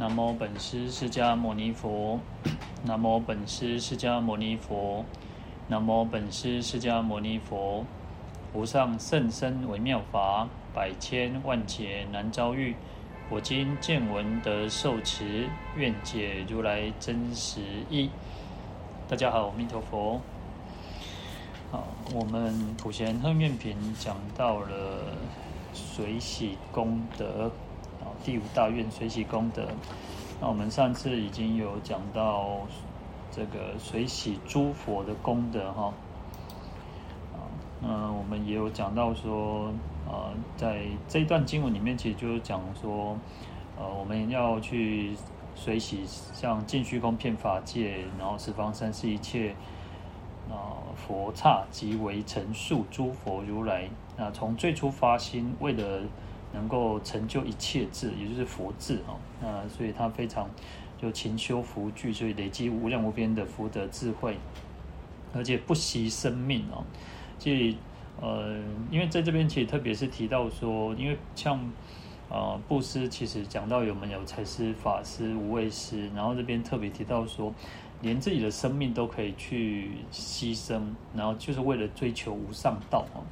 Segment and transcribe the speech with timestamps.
[0.00, 2.20] 南无本师释迦牟尼佛，
[2.84, 5.04] 南无本师释迦牟尼佛，
[5.66, 7.84] 南无本师释迦牟尼佛。
[8.54, 12.76] 无上甚深微妙法，百千万劫难遭遇。
[13.28, 17.60] 我今见闻得受持，愿解如来真实
[17.90, 18.08] 义。
[19.08, 20.20] 大家好，阿弥陀佛。
[21.72, 25.02] 好，我们普贤行愿品讲到了
[25.74, 27.50] 随喜功德，
[28.28, 29.66] 第五大愿随喜功德。
[30.38, 32.58] 那我们上次已经有讲到
[33.30, 35.94] 这个随喜诸佛的功德，哈。
[37.32, 37.40] 啊，
[37.80, 39.72] 那，我们也有讲到说，
[40.06, 43.16] 呃，在这一段经文里面，其实就是讲说，
[43.78, 45.16] 呃，我们要去
[45.54, 49.54] 随喜像尽虚空遍法界，然后十方三世一切，
[50.50, 56.02] 啊，佛刹即为成数诸佛如来，那从最初发心，为了
[56.58, 60.50] 能够成就一切智，也就是佛智啊，那所以他非常
[61.00, 64.36] 就勤修福聚，所以累积无量无边的福德智慧，
[65.32, 66.84] 而且不惜生命哦。
[67.38, 67.76] 所以，
[68.20, 68.58] 呃，
[68.90, 71.60] 因为在这边其实特别是提到说，因为像，
[72.28, 77.54] 呃，布施其实讲到有没有财施、法施、无畏施，然后这边特别提到说，
[78.02, 80.82] 连自己的生命都可以去牺牲，
[81.14, 83.22] 然后就是为了追求无上道啊。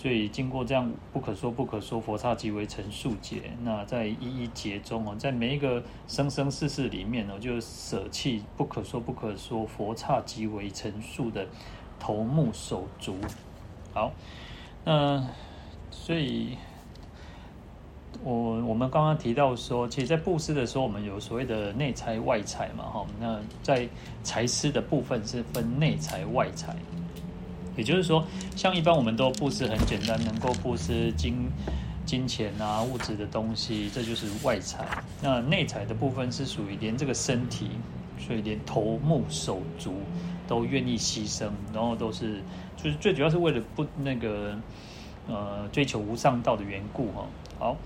[0.00, 3.50] 所以经过这样不可说不可说，佛刹即为成数劫。
[3.62, 11.46] 那在一一劫中哦，在每一个生生世世里面哦，就舍弃不可说不可说，佛刹即为成数的。
[12.02, 13.14] 头目手足，
[13.92, 14.10] 好，
[14.86, 15.22] 那
[15.90, 16.56] 所以，
[18.24, 18.32] 我
[18.64, 23.86] 我们刚刚提到说，其实，在布施的时候，我们有所谓的内财外财嘛，哈，那在
[24.22, 26.74] 财施的部分是分内财外财，
[27.80, 28.22] 也就是说，
[28.54, 31.50] 像一般我们都布施很简单，能够布施金
[32.04, 34.86] 金钱啊物质的东西，这就是外财。
[35.22, 37.70] 那内财的部分是属于连这个身体，
[38.18, 39.94] 所以连头目手足。
[40.50, 42.42] 都愿意牺牲，然后都是
[42.76, 44.58] 就是最主要是为了不那个
[45.28, 47.24] 呃追求无上道的缘故哈。
[47.60, 47.76] 好，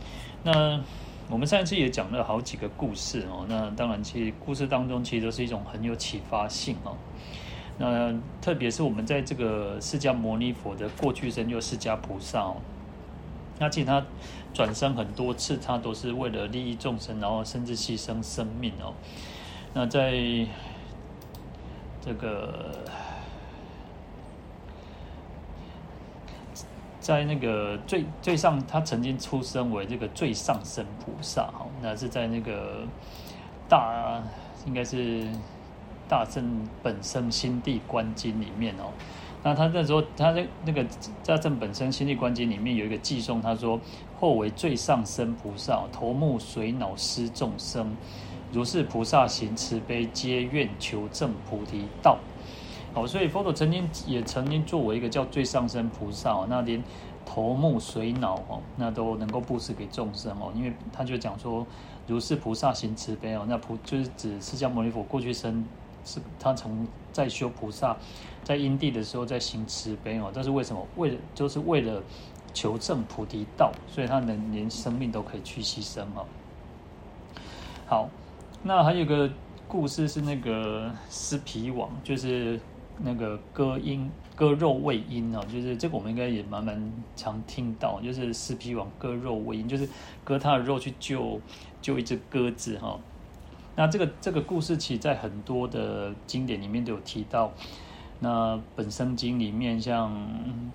[0.42, 0.80] 那
[1.28, 3.44] 我们上一次也讲了好几个故事哦。
[3.50, 6.96] 那当然，其实故事当中其实都是一种很有启发性哦。
[7.76, 12.56] 那特别是我们在这个释迦牟尼佛的过去生，就释迦菩萨哦。
[13.58, 14.04] 那其实他
[14.52, 18.94] 转生很多次，他都是为了利益众生，然后甚至牺牲生命哦。
[19.72, 20.12] 那在
[22.00, 22.84] 这个
[27.00, 32.86] 在那个最最上，他曾经出生为这个最上身菩萨哈，那是在那个
[33.68, 34.22] 大
[34.66, 35.26] 应该是
[36.08, 38.92] 大正本生心地观经里面哦。
[39.42, 40.84] 那他那时候他在那个
[41.26, 43.78] 大正本生心地观经里面有一个偈颂，他说
[44.18, 47.94] 后为最上身菩萨，头目随恼施众生。
[48.52, 52.18] 如是菩萨行慈悲，皆愿求证菩提道。
[52.94, 56.80] 好，所以佛陀曾经也曾经作为一个叫最上身菩萨，那连
[57.26, 60.52] 头目随脑哦，那都能够布施给众生哦。
[60.54, 61.66] 因为他就讲说，
[62.06, 65.64] 如是菩萨行慈悲哦，那菩就是指释迦牟尼佛过去生
[66.04, 67.96] 是他从在修菩萨，
[68.42, 70.30] 在因地的时候在行慈悲哦。
[70.34, 70.86] 但是为什么？
[70.96, 72.02] 为了就是为了
[72.52, 76.26] 求证菩提道，所以他能连生命都可以去牺牲哦。
[77.86, 78.08] 好。
[78.66, 79.30] 那还有个
[79.68, 82.58] 故事是那个尸皮王，就是
[82.98, 89.86] 那个割阴割肉喂鹰哦，就是这个我们应该也蛮蛮常听到，就是尸皮王割肉喂鹰，就是
[90.24, 91.38] 割他的肉去救
[91.82, 92.98] 救一只鸽子哈。
[93.76, 97.52] 那这个这个故事其实在很多的经典里面都有提到，
[98.20, 100.12] 那本生经里面像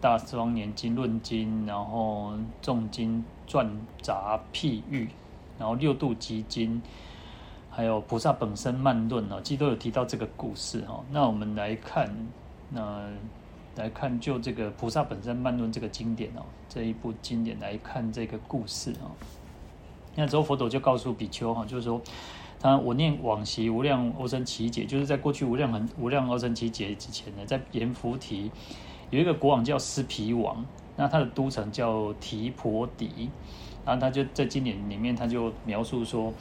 [0.02, 3.70] 大庄严经论经，然后众经传
[4.02, 5.10] 杂譬喻，
[5.58, 6.82] 然后六度集经。
[7.72, 11.02] 还有菩萨本生慢论哦，其实都有提到这个故事哈。
[11.12, 12.14] 那我们来看，
[12.72, 13.08] 那
[13.78, 19.12] 来看就这个菩萨本生慢论这个经典哦，这一部经典来看这个故事哦。
[20.16, 22.02] 那之后佛陀就告诉比丘哈，就是说
[22.60, 28.52] 他我念往昔无量欧僧只劫，就是在过去无量很无量欧僧只劫之前呢，在阎浮提
[29.10, 30.66] 有一个国王叫尸皮王，
[30.96, 33.30] 那他的都城叫提婆底，
[33.86, 36.34] 然后他就在经典里面他就描述说。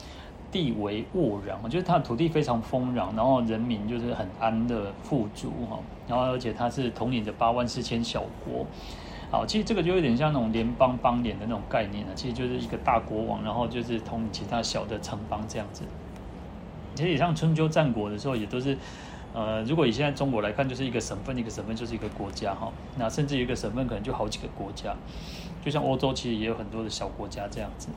[0.51, 5.77] 地为沃壤，就是他的土地非常丰壤，然后人民就是很安乐富足哈，
[6.07, 8.65] 然后而且他是统领着八万四千小国，
[9.29, 15.83] 好，其实这个就有点像那种联邦邦联的那种概念了，其实就是一个大国王，然后就是统领其他小的城邦这样子。
[16.99, 18.77] 其实像春秋战国的时候，也都是，
[19.33, 24.93] 呃，如果以现在中国来看，就是一个省份，一个省份就是一个国家哈，那甚至一个省份可能就好几个国家，
[25.63, 27.87] 就像欧洲其实也有很多的小国家这样子。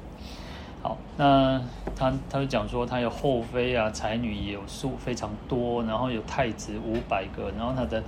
[0.80, 1.60] 好，那
[1.96, 8.00] 他他就讲说，他有后妃啊，才女也有数非常多，然后有太子五百个，然后他的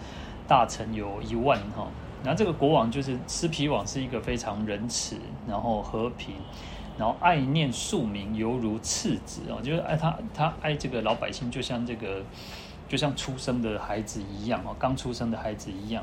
[0.46, 1.88] 大臣有一万哈。
[2.22, 6.34] 然后这个国王就是斯皮王，是一个非常仁慈，然后和平，
[6.98, 12.22] 然后爱念庶民，犹如次子哦，就是爱他他爱这个老百姓，就像这个
[12.88, 16.02] 就像出生的孩子一样哦，刚出生的孩子一样。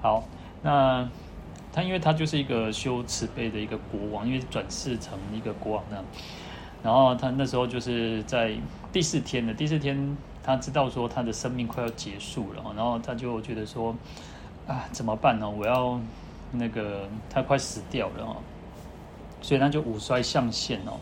[0.00, 0.24] 好，
[0.62, 1.08] 那。
[1.70, 6.02] 他因为他就是一个修慈悲的一个国王，因为转世成一个国王呢。
[6.82, 8.56] 然后他那时候就是在
[8.90, 13.94] 第四天的第四天，他知道说他的生命快要结束了，然后他就觉得说
[14.66, 15.48] 啊，怎么办呢？
[15.48, 16.00] 我要
[16.52, 18.36] 那个他快死掉了哦，
[19.40, 20.98] 所以他就五衰象限哦。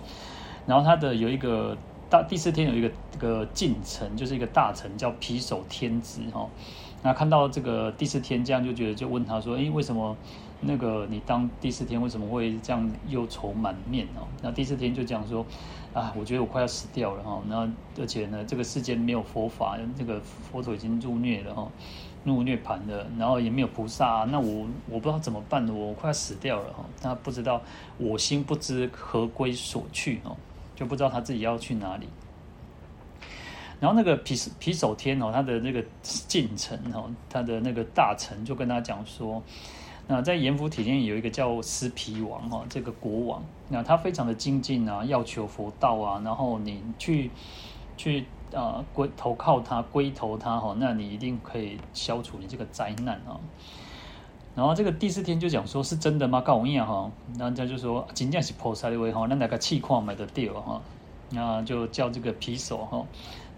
[0.66, 1.76] 然后他的有一个
[2.10, 6.48] 大第四天有一个这个近臣，就是一个大臣叫皮首天子哈。
[7.02, 10.16] 那看到这个第四天这样，就觉得就问他说：“诶，为什么？”
[10.62, 14.26] 那个你当第四天为什么会这样忧愁满面哦？
[14.42, 15.44] 那第四天就讲说，
[15.92, 17.42] 啊，我觉得我快要死掉了哈。
[17.46, 21.68] 那而且呢，这个世间没有佛法，这个佛陀已经入灭了哈，
[22.26, 26.84] 入涅盘了，然后也没有菩萨，那我我不知道怎么办，我快要死掉了哈。
[27.00, 27.62] 他不知道
[27.96, 30.36] 我心不知何归所去哦，
[30.74, 32.08] 就不知道他自己要去哪里。
[33.78, 39.42] 然后那个皮皮手天哦，他的那个近臣哦，他的那个大臣就跟他讲说。
[40.08, 47.28] 那在阎浮提里面有一个叫斯皮王哈，这个国王，那他非常的精进啊，要求佛道啊，然后你去
[47.96, 53.40] 去啊归投靠他，归投他哈，那你一定可以消除你这个灾难啊。
[54.54, 56.40] 然后这个第四天就讲说是真的吗？
[56.40, 60.80] 告我一样哈，然后他就说真正是菩萨的位哈，那哪个气矿买得掉哈，
[61.30, 63.04] 那就叫这个皮手哈，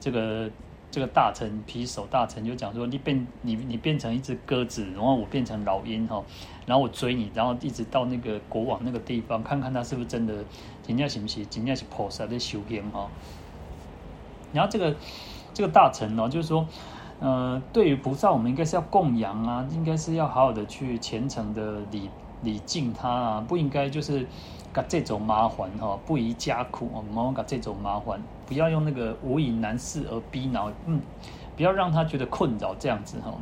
[0.00, 0.50] 这个。
[0.90, 6.24] 这个大臣皮手大臣就讲说，你变你你变成一只鸽子，然后我变成老鹰哈，
[6.64, 10.42] 然后我追你，然后一直到那个国王那个地方，看看他是不是真的，
[10.82, 13.06] 真正是不是，真正是菩萨在修行哈。
[14.52, 14.94] 然后这个
[15.52, 16.66] 这个大臣呢，就是说，
[17.20, 22.08] 呃，对于菩萨，我们应该是要供养啊，应该是要好好的去虔诚的礼
[22.42, 24.26] 礼敬他啊，不应该就是。
[24.70, 27.02] 搞这种麻烦哈，不宜加苦哦。
[27.10, 31.00] 莫搞这种麻烦，不要用那个无以难事而逼恼，嗯，
[31.56, 33.32] 不要让他觉得困扰这样子哈。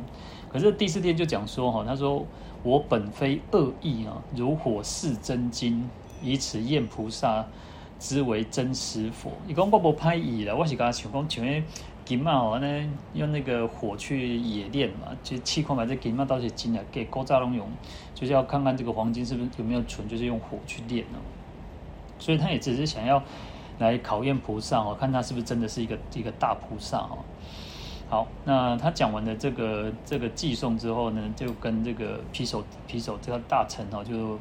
[0.49, 2.25] 可是第四天就讲说哈，他说
[2.63, 5.89] 我本非恶意啊，如火试真金，
[6.23, 7.45] 以此验菩萨
[7.99, 9.31] 之为真实佛。
[9.47, 11.63] 你讲我不拍意了，我是跟他想讲，像那
[12.05, 17.67] 金嘛哦，那用那个火去冶炼嘛，就气矿把这金嘛倒是金啊，给古早拢用。
[18.13, 21.19] 就是要看看这个黄金是不是有没有纯，就是用火去炼呢。
[22.17, 23.21] 所以他也只是想要
[23.79, 27.19] 来考验菩萨哦，看他是不是真的是一个一个大菩萨哦。
[28.09, 34.39] 好，那他讲完了这个这个偈颂之后呢，就跟这个皮手皮手这个大臣哦，就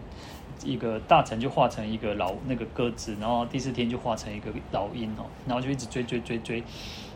[0.64, 6.62] 一个大臣就化成一个老那个鸽子，然后第四天就化成一个老鹰哦，然后就一直追追追追。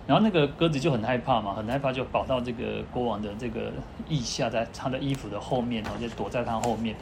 [0.07, 3.73] 然后那个鸽子就很害怕嘛，很害怕，就跑到这个国王的这个
[4.09, 6.97] 腋下，在他的衣服的后面，然后就躲在他后面。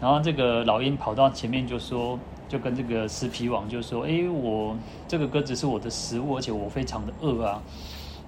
[0.00, 2.18] 然后这个老鹰跑到前面，就说，
[2.48, 4.76] 就跟这个斯皮王就说：“哎，我
[5.06, 7.62] 这个鸽子是我的食物，而且我非常的饿啊。”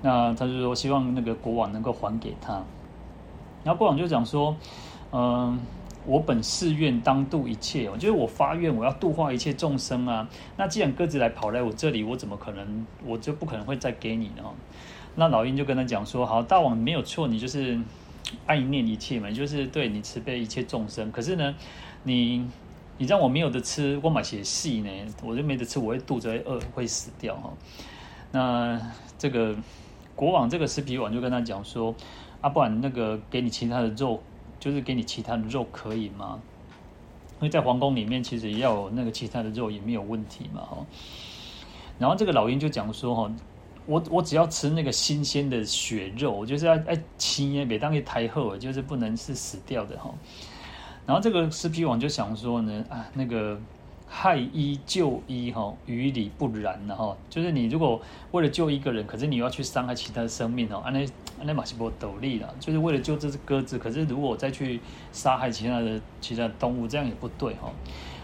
[0.02, 2.62] 那他就说希望那个国王能够还给他。
[3.64, 4.54] 然后国王就讲说
[5.12, 5.58] ：“嗯。”
[6.06, 10.28] 我本誓愿当度一切哦，就是我发愿我要度化一切众生啊。
[10.56, 14.42] 那既然鸽子来跑来我这里，我怎么可能，我就不可能会再给你呢？
[15.14, 17.80] 那老鹰就跟他讲说：好，大王没有错，你就是
[18.46, 21.10] 爱念一切嘛，就是对你慈悲一切众生。
[21.10, 21.54] 可是呢，
[22.02, 22.46] 你
[22.98, 24.90] 你让我没有得吃，我买些戏呢，
[25.22, 27.50] 我就没得吃，我会肚子会饿，会死掉哈。
[28.32, 28.78] 那
[29.16, 29.56] 这个
[30.14, 31.94] 国王这个食皮王就跟他讲说：
[32.42, 34.22] 啊，不然那个给你其他的肉。
[34.64, 36.40] 就是给你其他的肉可以吗？
[37.32, 40.78] 因为在皇宫里面，其实要有那个其他的肉也没有问题嘛，哈。
[41.98, 43.30] 然后这个老鹰就讲说，哈，
[43.84, 50.10] 我我只要吃那个新鲜的血肉，我就是要哎亲耶，每当一抬后，就是不能是死掉的哈。
[51.04, 53.60] 然后这个狮皮王就想说呢，啊，那个。
[54.16, 61.04] 害医救医哈，于理不然的哈，就是你如果为了救一个人，可是你要去伤害其他的生命哦，安内
[61.40, 64.78] 安内马西波斗笠了，就是为了救这只鸽子，可是如果再去
[65.10, 67.72] 杀害其他的其他动物，这样也不对哈。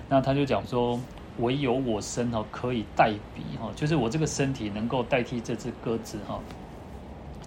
[0.09, 0.99] 那他就讲说，
[1.39, 6.41] 唯有我身哈可以代彼哈，就是我这个身体能够代替这只鸽子哈，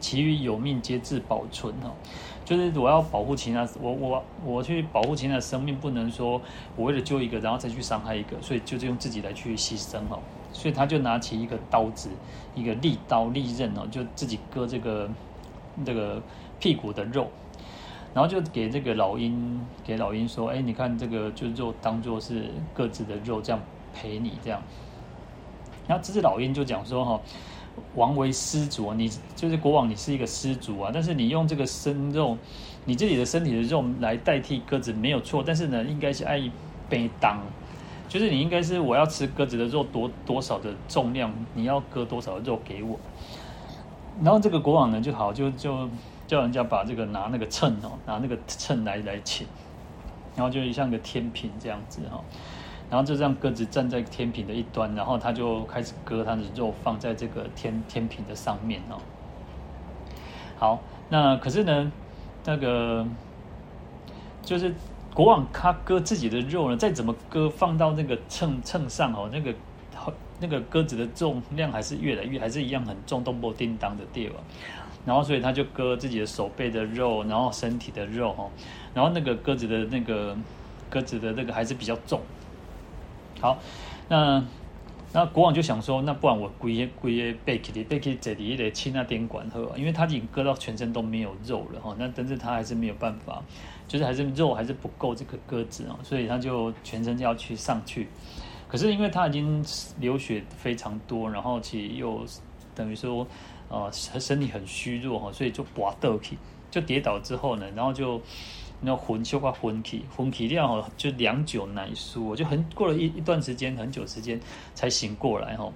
[0.01, 1.89] 其余有命皆自保存哈。
[2.45, 6.41] 就是我要保护其他，我我我去保护其他的生命，不能说
[6.75, 10.19] 我为了救一个，然后再去伤害一个，所以就是用自己来去牺牲哦。
[10.51, 12.09] 所以他就拿起一个刀子，
[12.53, 15.09] 一个利刀利刃哦，就自己割这个
[15.85, 16.21] 这个
[16.59, 17.27] 屁股的肉。
[18.13, 23.59] 然后就给这个老鹰给老鹰说，哎，你看这个就肉当做是各自的肉，这样
[23.91, 24.61] 陪你这样。
[25.87, 27.19] 然后这只老鹰就讲说，哈，
[27.95, 32.37] 王为失主，你就是国王，你是一个失主啊，但是你用这个生肉，
[32.85, 36.41] 你自己的身体的肉来代替鸽子没有错，但是呢，应该是爱
[36.89, 37.39] 背当。
[38.09, 42.99] 就是你应该是我要吃鸽子的肉多多少的重量，你要割多少的肉给我。
[44.21, 45.89] 然后这个国王呢就好，就就
[46.27, 49.47] 叫人家把这个拿那个秤哦，拿那个秤来来称，
[50.35, 52.23] 然后就像个天平这样子哈。
[52.93, 59.01] 然后就这样鸽子站在天平的一端，然后他就开始割他的肉放在这个天天平的上面哦。
[60.59, 61.91] 好，那可是呢，
[62.45, 63.03] 那个
[64.43, 64.71] 就是。
[65.15, 69.53] 国王他割自己的肉呢，再怎么割，放到那个秤秤上哦，那个
[70.39, 74.31] 那个鸽子的重量还是越来越还是一样很重，咚不叮当的掉。
[75.05, 78.49] 然后所以他就割自己的手背的肉，然后身体的肉哦，
[78.95, 80.35] 然后那个鸽子的那个
[80.89, 82.19] 鸽子的那个还是比较重。
[83.43, 83.59] 好，
[84.07, 84.41] 那
[85.11, 93.43] 那国王就想说，那不然我归归背起的背起这里的气那点管喝，因为他已经割到全身都没有肉了哈，那但是他还是没有办法。
[93.85, 98.07] 就是还是肉还是不够这个鸽子啊，所以他就全身就要去上去。
[98.65, 99.63] 可是因为他已经
[99.99, 102.25] 流血非常多，然后其实又
[102.73, 103.27] 等于说
[103.67, 106.37] 呃身体很虚弱哈，所以就滑倒去，
[106.71, 108.19] 就跌倒之后呢，然后就
[108.83, 114.39] 那魂就快昏去，昏去掉就良久乃苏，就很过了一一段时间很久时间
[114.75, 115.71] 才醒过来哈。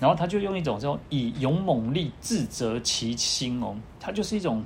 [0.00, 4.64] 然后他就用一种这种以勇猛力自责其心哦，他就是一种。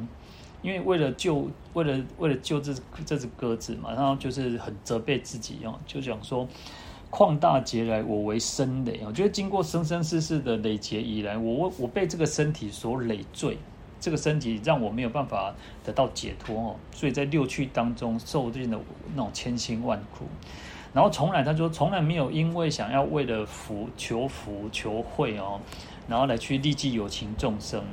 [0.62, 2.74] 因为为了救，为了为了救这
[3.06, 6.46] 这只鸽子嘛，然后就是很责备自己哦，就讲说，
[7.10, 13.56] 旷大劫来我为生累，我觉得经过生生世世的累劫以来，我我被这个身体所累赘，
[14.00, 15.54] 这个身体让我没有办法
[15.84, 18.80] 得到解脱哦，所以在六趣当中受尽了
[19.14, 20.24] 那种千辛万苦，
[20.92, 25.60] 然后从来他说从来没有因为想要为了福求福求慧哦，
[26.08, 27.84] 然后来去利济有情众生。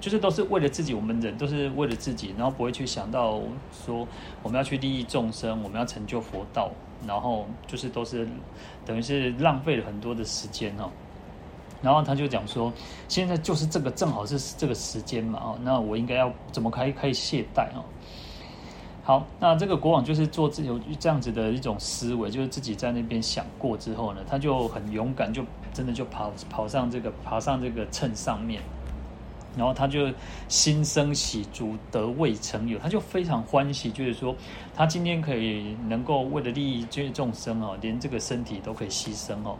[0.00, 3.38] 就是都是为了自己，我们人都是为了自己，然后不会去想到
[3.70, 4.08] 说
[4.42, 6.70] 我们要去利益众生，我们要成就佛道，
[7.06, 8.26] 然后就是都是
[8.86, 10.90] 等于是浪费了很多的时间哦。
[11.82, 12.72] 然后他就讲说，
[13.08, 17.84] 现在就是这个正好是这个时间嘛哦，那我应该要怎么可以可以懈怠哦？
[19.02, 28.60] 好，那这个国王就是做自由这样子的一种思维，就是自己在那边想过之后呢，他就很勇敢，就真的就跑跑上这个爬上这个秤上面。
[29.56, 30.08] 然后他就
[30.46, 34.32] 心生喜足，得未曾有，他就非常欢喜，就是说
[34.76, 39.56] 他今天可以能够为了利益这些众生哦，连这个身体都可以牺牲哦。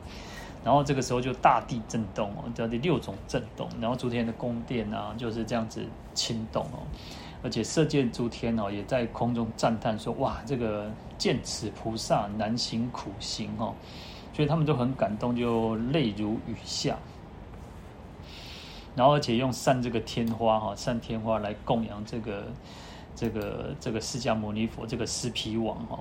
[0.64, 6.84] 然后这个时候就大地震动哦，叫第六种震动，然后诸天的宫殿啊就是这样子轻动哦，
[7.42, 13.74] 而且射箭诸天哦也在空中赞叹说：哇，这个见此菩萨难行苦行哦，
[14.34, 16.98] 所以他们都很感动，就泪如雨下。
[18.96, 22.44] 然后，而且用散这个天花哈，散天花来供养这个
[23.14, 26.00] 这个这个释迦牟尼佛，这个狮皮王哈。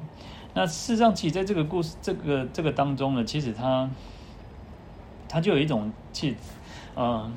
[0.55, 3.87] 那事实上，其实在这个故事这个这个当中呢，其实他
[5.29, 6.35] 他就有一种其实，
[6.97, 7.31] 嗯，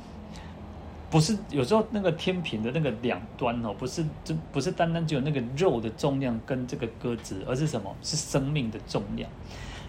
[1.09, 7.95] 不是有时候那个天平的那个两端哦，不是这不是单单只有那个肉的重量跟这个鸽子，而是什么？
[8.03, 9.31] 是生命的重量。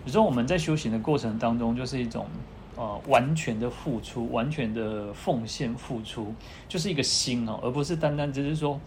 [0.06, 2.28] 有时候我们在修行的过程当中，就是一种。
[2.76, 6.34] 呃，完全的付出，完全的奉献付出，
[6.68, 8.82] 就是一个心哦，而不是单单只是说，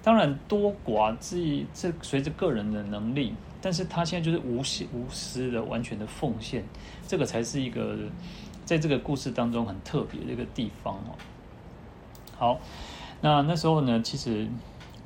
[0.00, 6.62] 当然多寡自这随着个人的能力，但是他现在就是无私无私的完全的奉献，
[7.08, 7.96] 这个才是一个
[8.64, 11.14] 在这个故事当中很特别的一个地方哦。
[12.36, 12.60] 好，
[13.20, 14.48] 那那时候呢，其实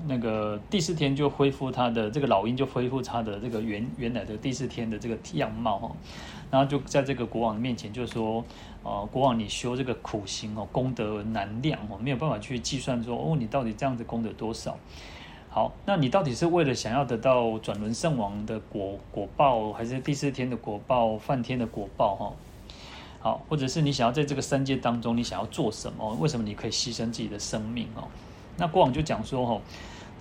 [0.06, 5.92] 那个第四天就恢复他的这个老鹰就恢复他的这个原原来的第四天的这个样貌哦。
[6.48, 8.44] 然后就在这个国王面前，就说
[8.84, 14.78] ：“呃，国王，你修这个苦行哦，功德难量哦，没有办法去计算说哦，你到底这样子功德多少？
[15.50, 22.14] 好，那你到底是为了想要得到转轮圣王的果果报，还是第四天的果报、梵天的果报？
[22.14, 22.32] 哈，
[23.26, 26.16] 好，或者是你想要在这个三界当中，你想要做什么？
[26.20, 27.88] 为什么你可以牺牲自己的生命？
[27.96, 28.06] 哦，
[28.56, 29.60] 那过往就讲说：哦，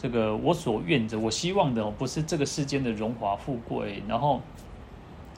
[0.01, 4.41] 这个我所愿的，我希望的不是这个世间的荣华富贵，然后。”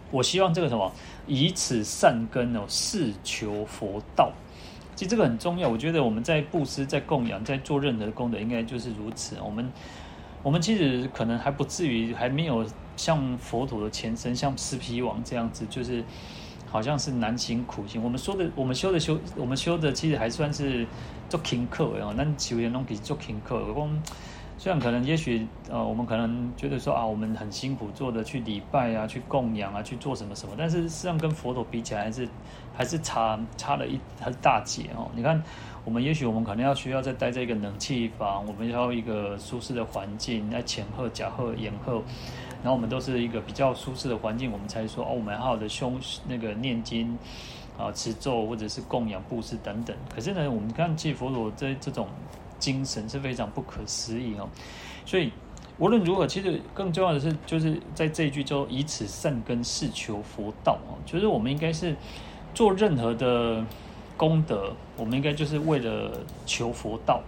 [0.10, 0.90] 我希望这个什么，
[1.28, 4.32] 以此善根哦，誓求佛道。
[4.96, 5.68] 其实这个很重要。
[5.68, 9.36] 我觉得我们在布施、在供养、在做任何的功德，应该就是如此。
[9.44, 9.70] 我们
[10.42, 16.02] 我们其实可能还不至于，还没有像佛陀的前身，像狮皮王这样子，就是
[16.70, 18.04] 好像是难行苦行。
[18.04, 20.86] 我们说的，我们修的修，我们修的其实还算是
[21.30, 22.14] 做听课哦。
[22.16, 24.02] 那求人拢给做听课，我们
[24.58, 32.28] 虽然可能也许呃，我们可能觉得说啊，我们很辛苦做的去礼拜啊，去供养啊，去做什么什么，但是实际上跟佛陀比起来，还是
[32.76, 35.10] 还是差差了一很大截哦。
[35.16, 35.42] 你看，
[35.86, 42.04] 我们也许我们可能要需要再待在一个冷气房，我们要一个舒适的环境，那前后假后延后，
[42.64, 45.94] 然后我们都是一个比较舒适的环境，我们才说哦，我们好好的修
[46.28, 47.18] 那个念经
[47.78, 49.96] 啊、持咒或者是供养布施等等。
[50.14, 52.08] 可是呢，我们看其实佛陀这这种。
[52.60, 54.50] 精神是非常不可思议哦，
[55.06, 55.32] 所以
[55.78, 61.96] 无论如何，其实更重要的是，就是在这一句中，以此善根是求佛道哦，就是我们应该是
[62.56, 63.64] 做任何的
[64.18, 67.22] 功德，我们应该就是为了求佛道，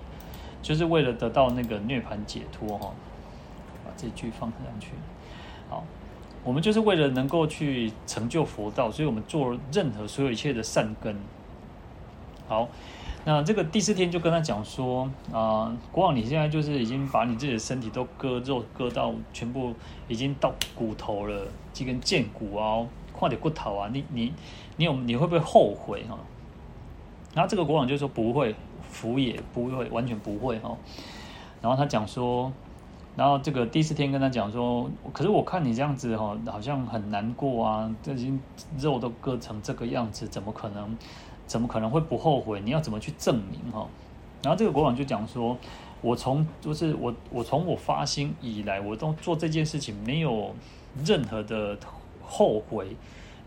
[0.63, 2.91] 就是为了得到那个涅槃解脱哈。
[3.85, 4.93] 把这句放上去，
[6.49, 11.15] 我们就是为了能够去成就佛道，所以我们做任何所有一切的善根，
[12.47, 12.67] 好。
[13.23, 19.75] 那这个第四天就跟他讲说啊、呃，国王，你现在就是已经把你自己的身体都割肉割到全部
[20.07, 24.33] 已经到骨头了，这根腱骨啊，跨点骨头啊，你你
[24.77, 26.17] 你有你会不会后悔哈？
[27.35, 28.55] 然后这个国王就说不会，
[28.89, 30.75] 福也不会，完全不会哈。
[31.61, 32.51] 然后他讲说，
[33.19, 38.39] 然后这个第四天跟他讲说，可是我看你这样子哈，好像很难过啊，这已经
[38.77, 40.97] 肉都割成这个样子，怎么可能？
[41.45, 42.61] 怎么可能会不后悔？
[42.61, 43.85] 你要怎么去证明哈？
[44.41, 45.57] 然后这个国王就讲说
[45.99, 50.55] ：“我从就是我我从我发心以来，我都做这件事情没有
[51.03, 51.77] 任何的
[52.23, 52.95] 后悔，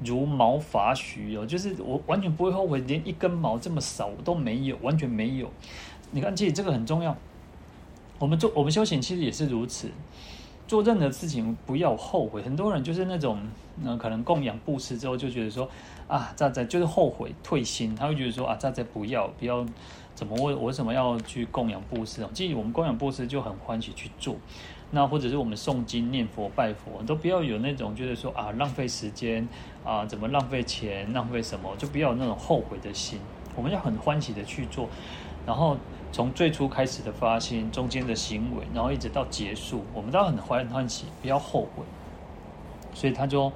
[0.05, 5.51] 如毛发许哦，就是我完全不会后悔，连一根毛这么少都没有，完全没有。
[6.11, 7.17] 你看，其实这个很重要。
[8.23, 9.91] 我们做我们修行其实也是如此，
[10.69, 12.41] 做任何事情不要后悔。
[12.41, 13.41] 很多人就是那种，
[13.83, 15.69] 嗯，可能供养布施之后就觉得说。”
[16.07, 19.67] 啊，在在就是后悔退心，他会觉得说啊，在在不要不要，
[20.15, 22.25] 怎么我我为什么要去供养布施？
[22.33, 24.37] 其实我们供养布施就很欢喜去做，
[24.91, 29.49] 那或者是我们诵经念佛拜佛，都不要有那种觉得说啊浪费时间
[29.83, 33.19] 啊，怎么浪费钱浪费什么，就不要有那种后悔的心。
[33.57, 34.87] 我们要很欢喜的去做，
[35.47, 35.79] 然后
[36.13, 41.83] 从最初开始的发心，中间的行为，然后一直到结束，我们都要很欢欢喜，不要后悔。
[42.95, 43.51] 所以他就。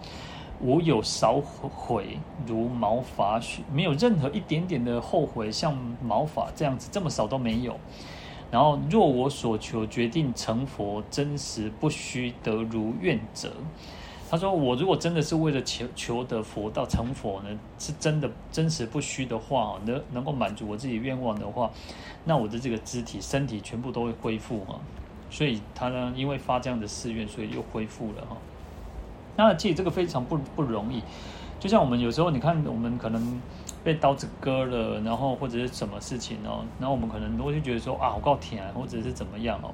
[0.59, 7.79] 无有少悔，如毛发许，没有任何一点点的后悔，像毛发这样子这么少都没有。
[8.51, 13.53] 然后，若我所求决定成佛，真实不虚得如愿者，
[14.29, 21.71] 他说：我如果真的是为了求求得佛道成佛呢，是真的真实不虚的话，能能够满足我自己愿望的话，
[22.25, 24.81] 那我的这个肢体身体全部都会恢复哈。
[25.31, 28.37] 所以他呢，因为发这样的誓愿，所以又恢复了哈。
[29.37, 31.03] 那其实这个非常不不容易，
[31.61, 33.41] 就像我们有时候，你看我们可能
[33.85, 39.71] 被刀子割了，然后或者是什么事情哦，然后我们可能都会觉得说啊，好够甜，或者是怎么样哦。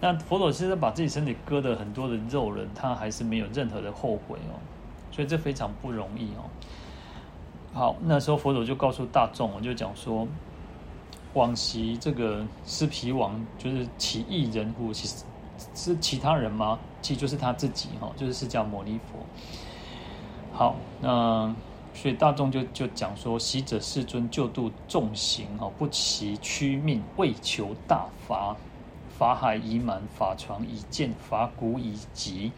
[0.00, 4.56] 那佛陀其实把自己身体割的很多的肉人，他还是没有任何的后悔哦，
[5.12, 6.48] 所以这非常不容易哦。
[7.72, 10.26] 好，那时候佛陀就告诉大众，我就讲说，
[11.34, 14.92] 往昔这个尸皮王就是其异人乎？
[14.92, 15.24] 其实。
[15.74, 16.78] 是其他人吗？
[17.02, 19.18] 其实就是他自己哈，就是释迦牟尼佛。
[20.54, 21.54] 好，那
[21.92, 28.56] 所以大众就就讲说，昔者世尊救度众行哈，不惜屈命为求大法，
[29.20, 32.52] 法海已满，法床已建，法鼓已击，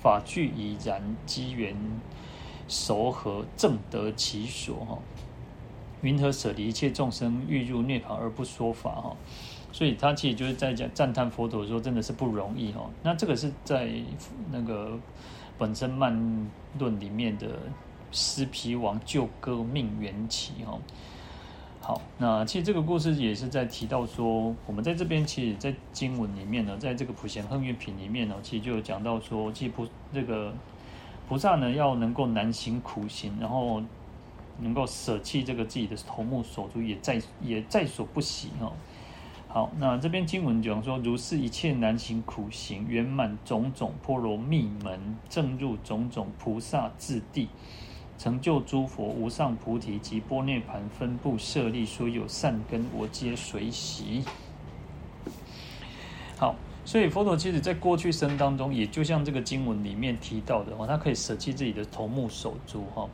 [0.00, 1.76] 法具已燃，机缘
[2.66, 4.98] 熟合，正得其所哈。
[6.00, 9.16] 云何舍离一切众生，欲入涅槃而不说法哈？
[9.70, 12.90] 所以他其实就是在讲赞叹佛陀说，真的是不容易哦。
[13.04, 13.88] 那这个是在
[14.50, 14.88] 那个
[15.56, 16.12] 《本生慢
[16.80, 17.60] 论》里面的
[18.10, 20.80] 尸皮王救割命缘起哦。
[21.84, 30.54] 好，那其实这个故事也是在提到说，我们在这边其实，在经文里面呢，在这个普贤行愿品里面呢，其实就有讲到说，其实菩这个
[31.28, 33.82] 菩萨呢，要能够难行苦行，然后
[34.60, 38.72] 能够舍弃这个自己的头目手足，也在也在所不惜哦。
[39.48, 47.48] 好，那这边经文讲说，如是一切难行苦行，圆满种种波罗蜜门，正入种种菩萨智地，
[48.18, 54.24] 成就诸佛无上菩提及波涅盘分布舍利所有善根，我皆随喜。
[56.38, 63.08] 好，所以佛陀其实在过去生当中，也就像这个经文里面提到的，他可以舍弃自己的头目手足，哈。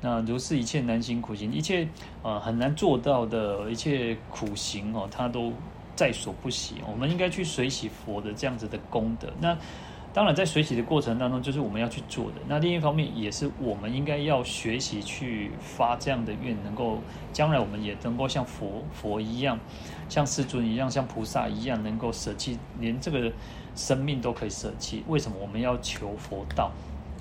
[0.00, 1.88] 那如是一切难行苦行，一切
[2.22, 5.52] 呃很难做到的一切苦行哦，他都
[5.94, 6.74] 在所不惜。
[6.86, 9.32] 我们应该去随喜佛的这样子的功德。
[9.40, 9.56] 那
[10.16, 12.36] 当然，在学习的过程当中，就是我们要去做的。
[12.48, 17.00] 那另一方面，也是我们应该要学习去发这样的愿，能够
[17.34, 19.58] 将来我们也能够像佛佛一样，
[20.08, 23.30] 像师尊一样，像菩萨一样，能够舍弃连这个
[23.74, 25.04] 生命都可以舍弃。
[25.06, 26.72] 为什么我们要求佛道？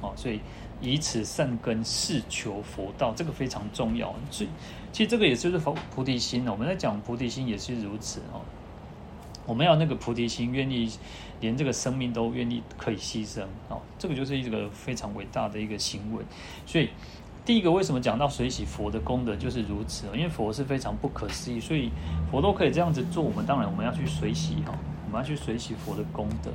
[0.02, 0.40] 哦，所以
[0.80, 4.16] 以此善根是求佛道，这个非常重要。
[4.32, 4.50] 所以，
[4.94, 6.48] 其实这个也就是佛菩提心。
[6.48, 8.40] 我们在讲菩提心也是如此哦。
[9.46, 10.90] 我们要那个菩提心，愿意
[11.46, 16.24] 连这个生命都愿意可以牺牲哦，这个就是一个非常伟大的一个行为。
[16.66, 16.90] 所以，
[17.46, 20.08] 第一个为什么讲到随喜佛的功德就是如此？
[20.14, 21.92] 因为佛是非常不可思议，所以
[22.32, 23.24] 佛都可以这样子做。
[23.24, 24.74] 我们当然我们要去随喜哈，
[25.06, 26.52] 我们要去随喜佛的功德。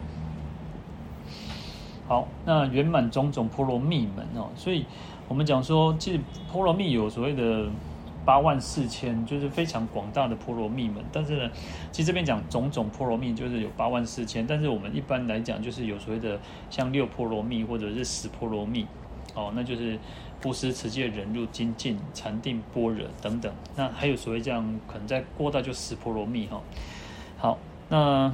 [2.09, 4.85] 好，那圆满种种波罗蜜门哦，所以
[5.29, 6.21] 我们讲说，其实
[6.53, 7.71] 波罗蜜有所谓的。
[8.25, 11.51] 八万四千就是非常广大的波罗蜜门，但是呢，
[11.91, 18.87] 其实这边讲种种波罗蜜就是有八万四千，但是我们一般来讲就是有所谓的像六波罗蜜或者是十波罗蜜，
[19.35, 19.99] 哦，那就是
[20.41, 23.53] 布施、持戒、忍辱、精进、禅定、般若等等。
[23.75, 26.61] 那还有所谓这样可能在过到就十波罗蜜哈。
[27.39, 28.33] 好，那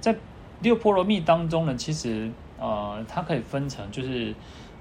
[0.00, 0.16] 在
[0.60, 4.32] 六波罗蜜当中呢，其实啊、呃，它可以分成就是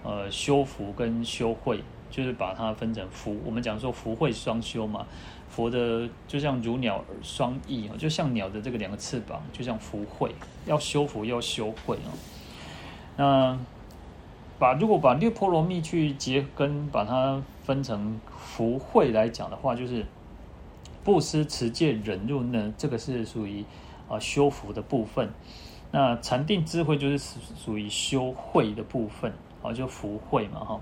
[0.03, 1.83] 呃修福跟修慧。
[2.11, 5.07] 就是把它分成福，我们讲说福慧双修嘛。
[5.49, 10.33] 佛的就像如鸟双翼哦，就像鸟的这个两个翅膀，就像福慧，
[10.65, 12.11] 要修福要修慧哦。
[13.17, 13.59] 那
[14.57, 20.05] 把如果把六波罗蜜去结根，把它分成福慧来讲的话，就是
[21.03, 23.65] 布施、持戒、忍辱呢，这个是属于
[24.07, 25.29] 啊修福的部分。
[25.91, 30.79] 那禅定、智慧就是属属于修慧的部分啊，就福慧嘛哈。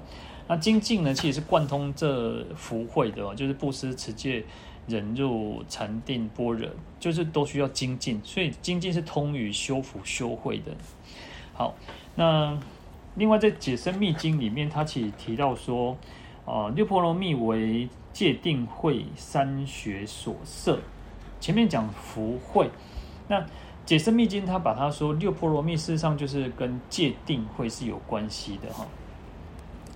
[0.49, 4.43] 那精进呢，其实是贯通这福慧的，就是布施、持戒、
[4.87, 6.67] 忍辱、禅定、般若，
[6.99, 10.71] 就是都需要精进，所以精进是通于修福、修慧的。
[11.53, 11.75] 好，
[12.15, 12.57] 那
[13.13, 15.95] 另外在《解深密经》里面，它其实提到说，
[16.45, 20.79] 啊、六波罗蜜为戒定慧三学所摄。
[21.39, 22.71] 前面讲福慧，
[23.27, 23.39] 那
[23.85, 28.87] 《解深密经》它把它说六波罗蜜，事实上就是跟戒定慧是有关系的哈。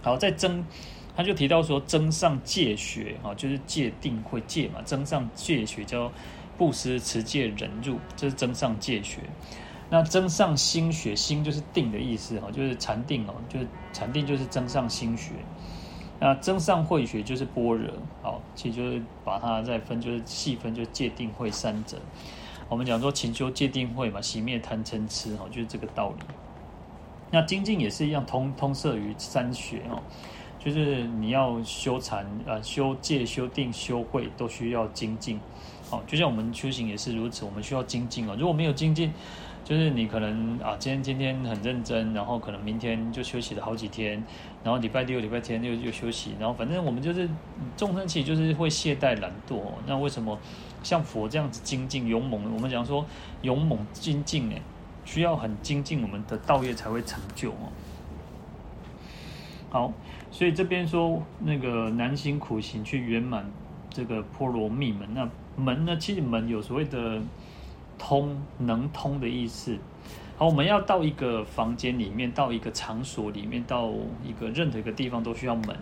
[0.04, 0.64] 好，在增，
[1.16, 6.12] 他就提到说，增上戒学啊，就是戒定慧戒嘛，增上戒学叫
[6.58, 9.22] 布施、持戒、忍辱，这是增上戒学。
[9.90, 15.32] 那增上心学，心就是定的意思哈，就是禅定哦，就是禅定就是增上心学。
[16.20, 21.98] 那增上慧学就是般若，好，其实就是把它再分，就是细分，就是戒定慧三者。
[22.70, 26.24] 我们讲说勤修戒定慧嘛，熄灭贪嗔痴哈，就是这个道理。
[27.34, 30.00] 那精进也是一样，通通摄于三学哦，
[30.60, 35.40] 就是你要修禅呃，修戒、修定、修慧，都需要精进。
[35.90, 38.36] 好，就像我们修行也是如此，我们需要精进哦。
[38.38, 39.12] 如果没有精进，
[39.66, 44.24] 就是你可能啊，今天今天很认真，然后可能明天就休息了好几天，
[44.64, 47.28] 然后礼拜六、礼拜天又又休息，然后反正我们就是
[47.76, 49.60] 众生起就是会懈怠懒惰。
[49.88, 50.38] 那为什么
[50.84, 52.54] 像佛这样子精进勇猛？
[52.54, 53.04] 我们讲说
[53.42, 54.56] 勇猛精进呢？
[55.06, 57.72] 需要很精进，我们的道业才会成就哦。
[59.70, 59.94] 好，
[60.32, 63.46] 所以这边说那个难行苦行去圆满
[63.90, 67.22] 这个波罗蜜门，那门呢，其实门有所谓的
[67.98, 69.78] 通能通的意思。
[70.38, 73.92] 好，我们要到一个房间里面，到一个场所里面，到
[74.24, 75.76] 一个任何一个地方都需要门，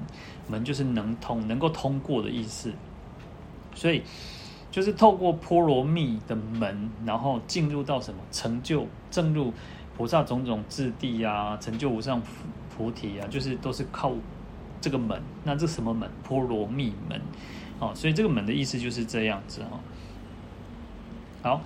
[0.47, 2.71] 门就是能通，能够通过的意思。
[3.75, 4.03] 所以。
[4.71, 9.53] 就是透过波罗蜜的门，然后进入到什么成就，正入
[9.97, 12.21] 菩萨种种智地啊，成就无上
[12.75, 14.13] 菩提啊，就是都是靠
[14.79, 15.21] 这个门。
[15.43, 16.09] 那这什么门？
[16.23, 17.21] 波罗蜜门。
[17.79, 19.79] 哦，所以这个门的意思就是这样子哈。
[21.43, 21.61] 好，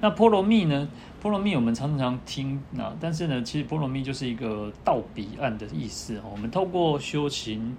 [0.00, 0.88] 那波罗蜜呢？
[1.20, 6.22] 波罗蜜我们常常听啊，但是呢，其实波罗蜜就是一个到彼岸的意思。
[6.30, 7.76] 我们透过修行。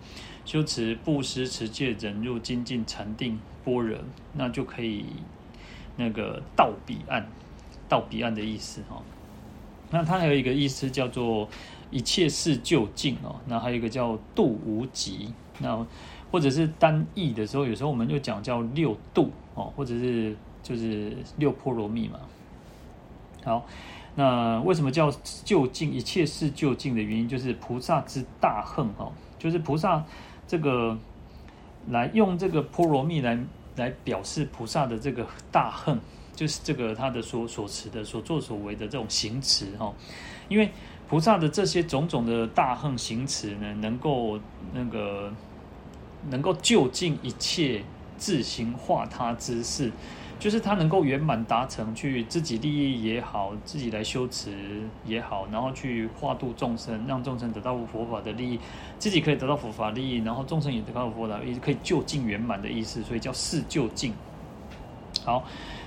[0.48, 3.98] 修持布施、持戒、忍辱、精进、禅定、般若，
[4.32, 5.06] 那就可以
[5.98, 7.28] 那个到彼岸，
[7.90, 9.04] 到彼岸的意思哈。
[9.92, 11.50] 那它还有一个意思叫做
[11.92, 13.36] 一切事究竟哦。
[13.48, 15.34] 那还有一个叫度无极。
[15.60, 15.86] 那
[16.32, 20.34] 或者是单义的时候，有时候我们就讲叫六度哦，或者是
[20.64, 22.20] 就是六波罗蜜嘛。
[23.44, 23.66] 好，
[24.16, 25.12] 那为什么叫
[25.44, 25.94] 就近？
[25.94, 30.06] 一切事就近的原因，就是菩萨之大恨哦，就是菩萨。
[30.48, 30.98] 这个
[31.90, 33.38] 来用这个波罗蜜来
[33.76, 36.00] 来表示菩萨的这个大恨，
[36.36, 39.94] 就是这个他的所所持的所作所为的这种行持哈，
[40.50, 40.72] 因为
[41.08, 44.40] 菩萨的这些种种的大恨行持呢，能够
[44.74, 45.32] 那个
[46.30, 47.84] 能够就近一切
[48.18, 49.92] 自行化他之事，
[50.40, 54.52] 就是他能够圆满达成，去自己利益也好，自己来修持
[55.06, 58.60] 也好，然后去化度众生，让众生得到佛法的利益，
[59.00, 64.14] 自己可以得到佛法利益，然后众生也得到佛法利益，可以就近圆满的意思，所以叫四就近。
[65.24, 65.44] 好，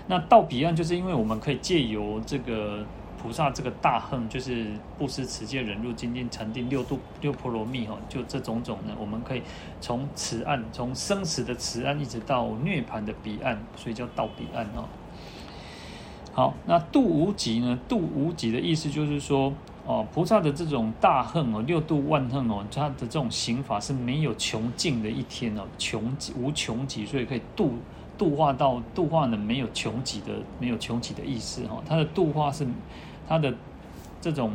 [0.06, 2.84] 那到彼岸，就是因为我们可以借由这个。
[3.22, 9.42] 菩萨这个大恨就是布施、持戒、忍辱、精进、禅定、六度、六波罗蜜哈，就这种种呢，我们可以
[9.78, 14.88] 从此岸，从生死的此岸，一直到涅槃的彼岸，所以叫到彼岸哦。
[16.32, 17.78] 好，那度无极呢？
[17.86, 19.52] 度无极的意思就是说，
[19.84, 27.74] 哦，菩萨的这种大恨哦，六度万恨哦，他的这种行法是没有穷尽的一天哦，穷无穷极，所以可以度。
[28.18, 30.26] 度化到度化呢，没有穷极的，
[30.58, 31.82] 没有穷极的意思哈。
[31.88, 32.66] 它的度化是
[33.30, 33.54] 它的
[34.20, 34.50] 这种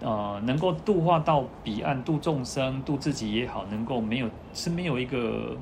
[0.00, 5.54] 呃，能够度化到彼岸，度众生，度自己也好，能够没有是没有一个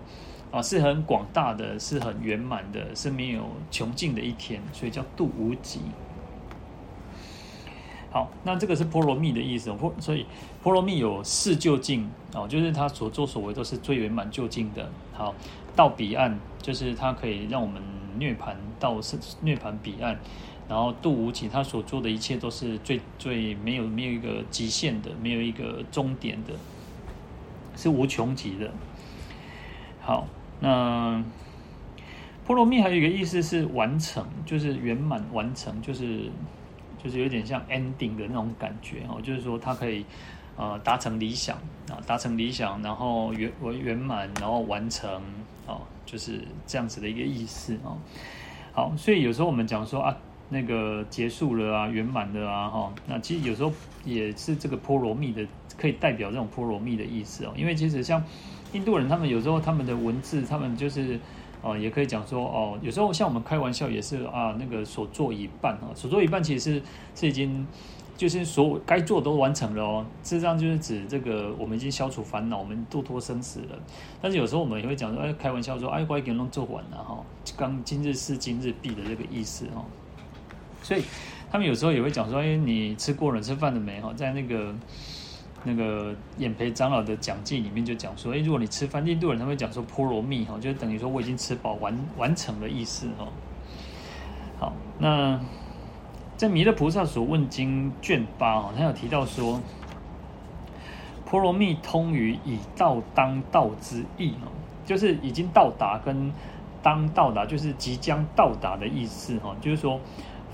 [0.52, 5.80] 啊、是很广大的，是很圆满的，是没有穷尽的一天，所以叫度无极。
[8.12, 10.24] 好，那这个是波罗蜜的意思，波所以
[10.62, 14.88] 波罗蜜有四究竟哦，就是他所作所为都是最圆满究竟的。
[15.12, 15.34] 好。
[15.76, 17.80] 到彼岸，就是它可以让我们
[18.18, 20.18] 涅槃到是涅槃彼岸，
[20.68, 26.52] 然后度无极，他所做的一切都是最最没有没有一个极限的，没有一个终点的，
[27.76, 28.70] 是无穷极的。
[30.00, 30.26] 好，
[30.60, 31.24] 那
[32.46, 36.30] 波罗蜜还有一个意思是完成，就是圆满完成，就是
[37.02, 40.04] 就是有点像 ending 的那种感觉哦，就是说它可以。
[40.60, 41.56] 呃，达成理想
[41.88, 45.08] 啊，达成理想，然后圆圆圆满，然后完成
[45.68, 47.94] 啊，就是这样子的一个意思啊。
[48.72, 50.16] 好，所以有时候我们讲说啊，
[50.48, 53.72] 那个结束了啊，圆满的啊，哈，那其实有时候
[54.04, 57.52] 也是这个波罗蜜的，可以代表这种波罗蜜的意思哦。
[57.56, 58.22] 因为其实像
[58.72, 61.18] 印度人，他们有时候他们的文字，他们就是
[61.62, 66.82] 哦，也可以讲说哦，有时候像我们开玩笑也是啊，那个所做一半啊，所做一半其实是
[67.14, 67.66] 是已经。
[68.18, 73.78] 就是所有该做都完成了哦，事实上就是指这个我们已经消除烦恼，我们度脱生死了。
[74.20, 77.24] 但是有时候我们也会讲说，哎，开玩笑说，哎，我已经弄做完了哈，
[77.56, 79.84] 刚今日事今日毕的这个意思哈。
[80.88, 81.04] 所以
[81.50, 84.10] 他们有时候也会讲说，哎，你吃过了吃饭了没哈？
[84.16, 84.74] 在那个
[85.64, 93.28] 那个演培长老的讲记里面就讲说，哎，如果你吃饭，印度人他会讲说波罗蜜哈，就等于说我已经吃饱完完成的意思哈。
[94.58, 95.38] 好，那。
[96.38, 99.60] 在弥勒菩萨所问经卷八哦，他有提到说，
[101.24, 104.46] 波罗蜜通于已到当到之意哦，
[104.86, 106.32] 就是已经到达跟
[106.80, 109.56] 当到达，就是即将到达的意思哈。
[109.60, 110.00] 就是说，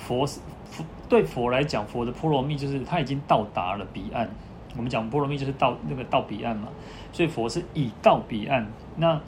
[0.06, 4.28] 佛佛对佛来讲，佛的波罗蜜就是他已经到达了彼岸。
[4.76, 6.68] 我们讲波罗蜜就是到那个到彼岸嘛，
[7.12, 8.66] 所以佛是已到彼岸。
[8.96, 9.20] 那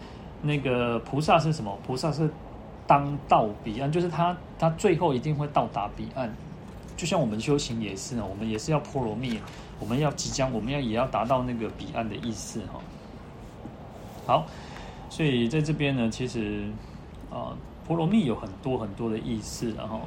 [0.43, 1.79] 那个菩萨是什么？
[1.87, 2.29] 菩萨是
[2.87, 6.31] 当到彼岸，就是他他最后一定会到达彼岸。
[6.97, 9.39] 就像我们修行也是呢，我们也是要波罗蜜，
[9.79, 12.81] 我们要即将，我们要也要达到那个彼岸的意思哈。
[14.27, 14.47] 好，
[15.09, 16.65] 所以在这边呢，其实
[17.31, 20.01] 啊，波罗蜜有很多很多的意思，然后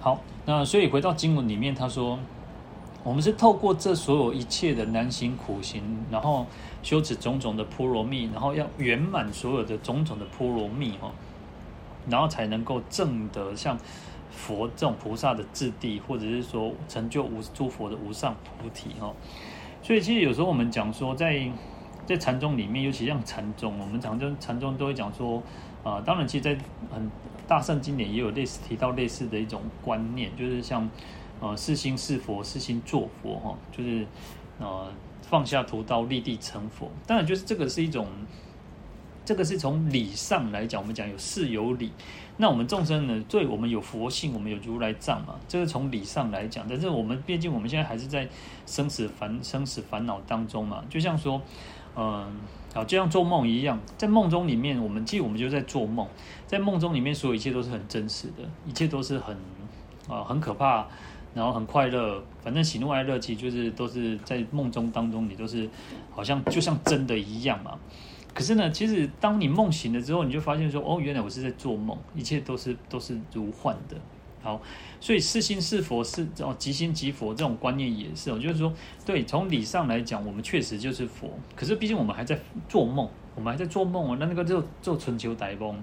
[0.00, 2.18] 好，那所以回到经文里面，他说。
[3.04, 6.44] 我们是透过这所有一切的难行苦行，然后
[6.82, 11.10] 修持种种的波罗蜜，然后要圆满所有的种种的波罗蜜哈，
[12.10, 13.78] 然后才能够证得像
[14.30, 19.10] 佛这种菩萨的质地，或者是说成就无诸佛的无上菩提哈。
[19.80, 21.50] 所以其实有时候我们讲说在，在
[22.08, 25.40] 在禅宗里面，尤其像禅宗，我们常常禅宗都会讲说
[25.82, 26.58] 啊，当然其实，在
[26.92, 27.10] 很
[27.48, 30.88] 大乘经典也有类似提到类似的一种观念，就是像。
[31.40, 34.04] 呃，是心是佛，是心做佛哈，就是
[34.58, 36.90] 呃放下屠刀，立地成佛。
[37.06, 38.08] 当然，就是这个是一种，
[39.24, 41.92] 这个是从理上来讲，我们讲有事有理。
[42.38, 46.66] 那我们众生呢，对我们有佛性，我们有如来藏嘛，这个从理上来讲。
[46.68, 48.28] 但是我们毕竟我们现在还是在
[48.66, 51.40] 生死烦生死烦恼当中嘛，就像说，
[51.98, 52.24] 嗯、
[52.72, 56.06] 好，就像做梦一样，在梦中里面，我们其实我们就在做梦，
[56.46, 59.36] 在梦中里面，所有一切都是很真实的，一切都是很
[60.08, 60.86] 啊、很可怕。
[61.34, 65.68] 然后很快乐，反正喜怒哀乐其实就是都是在梦中当中，你都是
[66.10, 67.78] 好像就像真的一样嘛。
[68.34, 73.96] 可是呢，其实当你梦醒了之后，你就发现说，哦，原来我是在做梦，一切都是都是如幻的。
[74.40, 74.60] 好，
[75.00, 78.72] 所以是心是佛是哦，即心即佛这种观念也是哦，就是说，
[79.04, 85.76] 对，从理上来讲，我们确实就是佛，可是毕竟我们还在做梦，我们还在做梦哦，那那个就做春秋歹梦，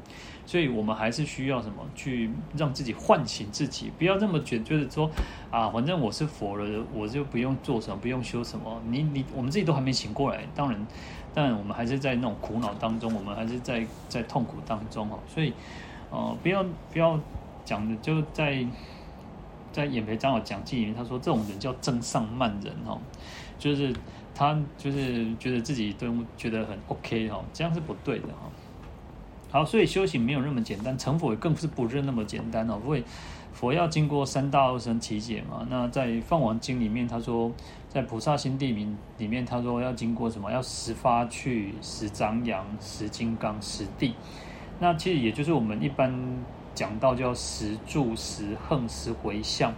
[0.46, 5.12] 所以我们还是需要什么去让自己唤醒自己，不要这么觉，就是说
[5.52, 10.88] 啊，反正我是佛了，我就不用做什么，不用修什么，你你我们自己都还没醒过来，当然，
[11.34, 15.52] 但我们还是在那种苦恼当中，我们还是在在痛苦当中哦，所以，
[16.10, 17.20] 呃，不要不要。
[17.66, 18.66] 讲的就在
[19.74, 22.98] 在演培长老讲记里面，他说这种人叫增上慢人哦，
[23.60, 23.94] 就是
[24.34, 28.50] 他就是觉得自己都觉得很 OK 哈，这样是不对的哈。
[29.52, 32.80] 好，所以修行没有那么简单，成佛也更是不是那么简单哦。
[32.86, 33.04] 因为
[33.52, 35.68] 佛要经过三大阿僧只劫嘛。
[35.70, 37.52] 那在《梵王经》里面，他说
[37.90, 40.52] 在菩萨心地名里面，他说要经过什么？
[40.52, 44.14] 要十发去、十张扬、十金刚、十地。
[44.80, 46.14] 那其实也就是我们一般。
[46.76, 49.74] 讲到叫十住、十横、十回向，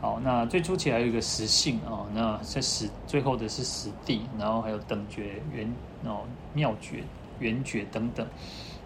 [0.00, 5.72] 好，那最初起来有一个十性啊，那在十最后的是十地，然后还有等觉、圆
[6.04, 7.04] 哦、妙觉、
[7.38, 8.26] 圆觉等等，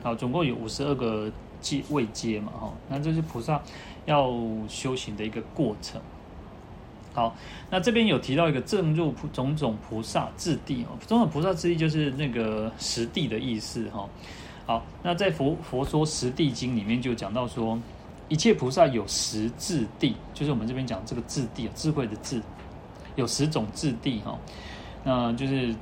[0.03, 3.61] 好，总共有五十二个阶位阶嘛，哈，那这是菩萨
[4.05, 4.31] 要
[4.69, 6.01] 修行的一个过程。
[7.13, 7.35] 好，
[7.71, 14.09] 那这边有提到一个正入种种菩萨智地哦，种种菩萨智地就是那个十地的意思哈。
[14.71, 17.77] 好，那在佛佛说十地经里面就讲到说，
[18.29, 22.41] 一切菩萨有十智地，就是我们这边讲这个智地，智慧的智，
[23.17, 24.39] 有十种智地哈。
[25.03, 25.75] 那就是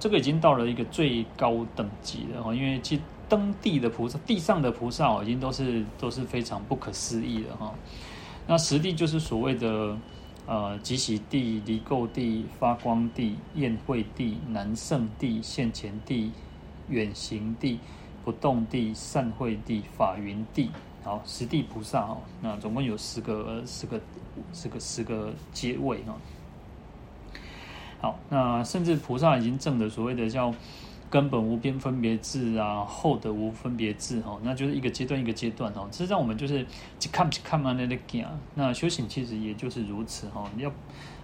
[0.00, 7.72] 这个已经到了一个最高等级了哈，因为其登地的菩萨，地上的菩萨哦已经都是都是非常不可思议了哈。
[8.48, 9.96] 那十地就是所谓的
[10.46, 16.32] 呃极喜地、离垢地、发光地、宴会地、南胜地、现前地、
[16.88, 17.78] 远行地。
[18.26, 20.68] 不动地、善慧地、法云地，
[21.04, 24.00] 好，十地菩萨哦，那总共有十个、十个、
[24.52, 26.16] 十个、十个阶位哈。
[28.00, 30.52] 好，那甚至菩萨已经证的所谓的叫
[31.08, 35.86] 根本无边分别智啊，后得无分别智哈，那就是一个阶段一个阶段哈。
[35.92, 37.96] 实际上我们就是一看一看嘛那个
[38.56, 40.68] 那修行其实也就是如此哈，要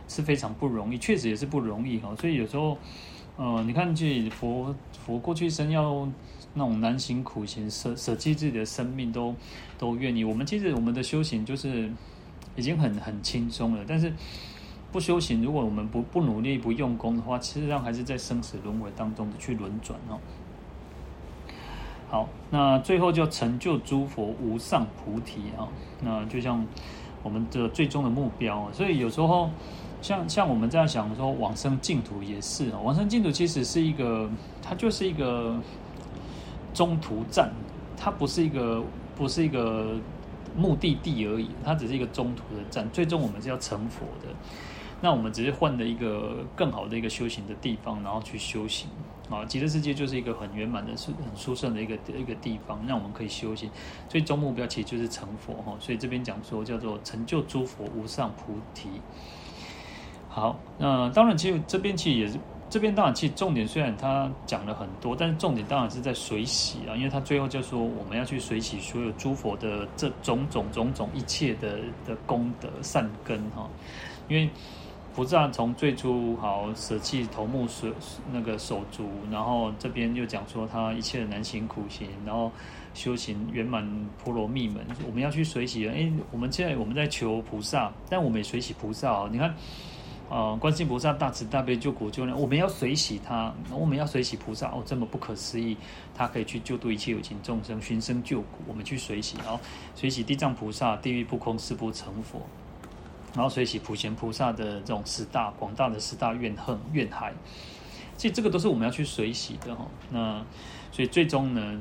[0.07, 2.15] 是非常不容易，确实也是不容易哈。
[2.15, 2.79] 所以有时候，
[3.37, 4.73] 呃，你看，去佛
[5.05, 6.09] 佛过去生要。
[6.55, 9.35] 那种难行苦行，舍舍弃自己的生命都
[9.79, 10.23] 都愿意。
[10.23, 11.91] 我们其实我们的修行就是
[12.57, 14.13] 已经很很轻松了，但是
[14.93, 20.19] 不修行，如果我们不不努力、不用功的话，其实上还是在生死轮回当中的去轮转哦。
[22.11, 25.67] 好，那最后就成就诸佛无上菩提啊。
[26.03, 26.63] 那就像
[27.23, 29.49] 我们的最终的目标，所以有时候
[30.03, 32.79] 像像我们这样想说，往生净土也是啊。
[32.79, 35.59] 往生净土其实是一个，它就是一个。
[36.75, 37.51] 中途站，
[37.97, 38.83] 它不是一个
[39.17, 39.95] 不是一个
[40.57, 42.89] 目的地而已，它只是一个中途的站。
[42.91, 44.29] 最终我们是要成佛的，
[45.01, 48.89] 那我们只是换了一个更好的一个修行的地方，然后去修行
[49.31, 49.45] 啊。
[49.45, 53.71] 极乐世界就是一个很圆满的、是很殊胜的一个一个地方，让我们可以修行。
[54.09, 55.77] 最终目标其实就是成佛哈。
[55.79, 58.89] 所以这边讲说叫做成就诸佛无上菩提。
[60.29, 62.39] 好，那当然，其实这边其实也是。
[62.73, 73.69] 这边当然，其实重点虽然他讲了很多，但是重点当然是在随喜啊，因为他最后就说我们要去随喜所有诸佛的这种种种种一切的的功德善根哈，
[74.27, 74.49] 因为
[75.15, 77.89] 菩萨从最初好舍弃头目手
[78.33, 82.51] 那个手足，然后这边又讲说他一切的难行苦行，然后
[82.95, 83.87] 修行圆满
[84.25, 85.87] 波罗蜜门，我们要去随喜。
[85.87, 89.55] 哎，我们现在我们在求菩萨，但我们也随喜菩萨啊，你看。
[90.33, 95.77] 啊，观世音菩萨大慈大悲救苦救难，我们要随喜他，我们要随喜菩萨哦，这么不可思议，
[96.15, 99.61] 他可以去救度一切有情众生，寻声救苦，我们去随喜，然后
[99.95, 102.41] 随喜地藏菩萨，地狱不空誓不成佛，
[103.35, 107.35] 然后随喜普贤菩萨的这种十大广大的十大怨恨怨海，
[108.17, 109.87] 其实这个都是我们要去随喜的哈。
[110.11, 110.43] 那
[110.91, 111.79] 所以最终呢，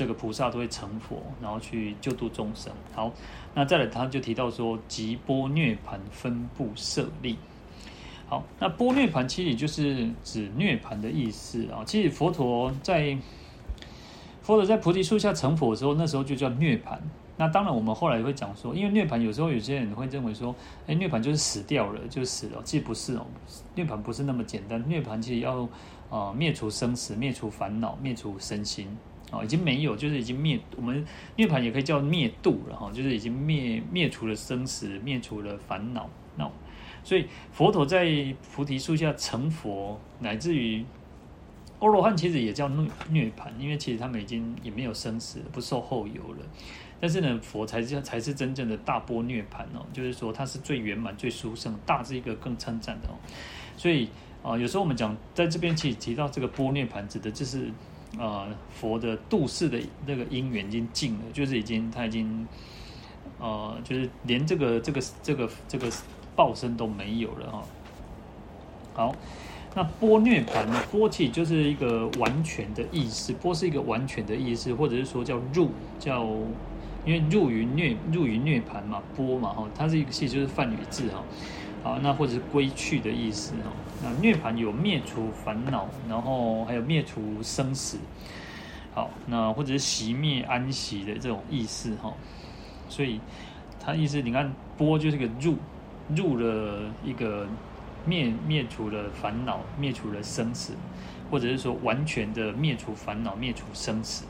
[0.00, 2.72] 这个菩萨都会成佛，然后去救度众生。
[2.94, 3.12] 好，
[3.52, 7.36] 那再来他就提到说，即波涅盘分布设立。
[8.26, 11.84] 好，那波涅盘其实就是指涅盘的意思啊。
[11.84, 13.14] 其实佛陀在
[14.40, 16.98] 佛陀在菩提树下成佛的时候，那时候就叫涅盘。
[17.36, 20.54] 那当然，我们后来会讲说，因为涅盘有时候有些人会认为说，
[20.86, 22.62] 哎，涅盘就是死掉了，就死了。
[22.64, 23.26] 其实不是哦，
[23.74, 24.82] 涅盘不是那么简单。
[24.88, 25.68] 涅盘其实要
[26.08, 28.88] 啊灭除生死，灭除烦恼，灭除身心
[29.30, 30.58] 啊，已经没有，就是已经灭。
[30.76, 31.04] 我们
[31.36, 36.08] 涅槃也可以叫灭度了哈，就是已经灭灭除了生死，灭除了烦恼。
[36.36, 36.50] 那
[37.02, 40.84] 所以佛陀在菩提树下成佛，乃至于
[41.78, 46.46] 欧罗汉其实也叫涅涅槃，因为其实他们已经也没有生死，不受后有了。
[47.00, 53.14] 但是呢，佛才是才是真正的大波涅槃哦，就是说它是最圆满、最殊胜，大是一个更称赞的哦。
[53.76, 54.08] 所以
[54.42, 57.70] 啊、有时候我们讲在这边其实提到这个波涅槃，指的就是、
[58.18, 62.46] 呃，佛的度世的那个因缘已经尽了，就是已经他已经
[63.38, 65.90] 呃，就是连这个这个这个这个
[66.34, 67.64] 报身都没有了哈、哦。
[68.94, 69.14] 好。
[69.72, 70.82] 那波涅槃呢？
[70.90, 76.26] 波气就是一个完全的意思，波是一个完全的意思，或者是说叫入，叫
[77.06, 81.22] 因为入于涅，入于涅槃嘛，波嘛哈，它是一个其实就是梵语字哈。
[81.84, 83.70] 好，那或者是归去的意思哈。
[84.02, 87.98] 那涅槃有灭除烦恼，然后还有灭除生死。
[88.94, 92.12] 好，那或者是熄灭安息的这种意思哈。
[92.88, 93.20] 所以
[93.78, 95.56] 它意思你看，波就是个入，
[96.14, 97.46] 入了一个。
[98.06, 100.72] 灭灭除了烦恼，灭除了生死，
[101.30, 104.24] 或者是说完全的灭除烦恼，灭除生死。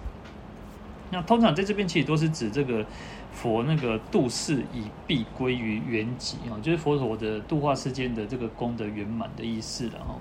[1.13, 2.85] 那通常在这边其实都是指这个
[3.33, 10.19] 佛那个度世以必归于原籍啊，就是佛陀的度化世间的这个功德圆满的意思了哈。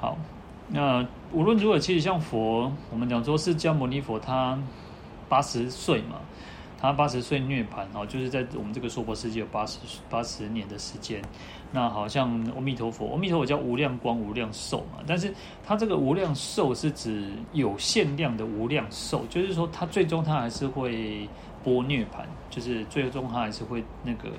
[0.00, 0.18] 好，
[0.68, 4.58] 那无论如何，其实像佛，我们讲说释迦牟尼佛他
[5.28, 6.20] 八十岁嘛。
[6.78, 9.78] 他八十岁涅槃哦，就是在我们这个娑婆世界有八十
[10.10, 11.22] 八十年的时间。
[11.72, 15.02] 那好像阿弥陀佛，阿弥陀佛叫无量光、无量寿嘛。
[15.06, 15.32] 但是
[15.64, 21.26] 他这个无量寿是指有限量的无量寿，就是说他最终他还是会
[21.66, 24.30] 波涅槃，就是最终他还是会那个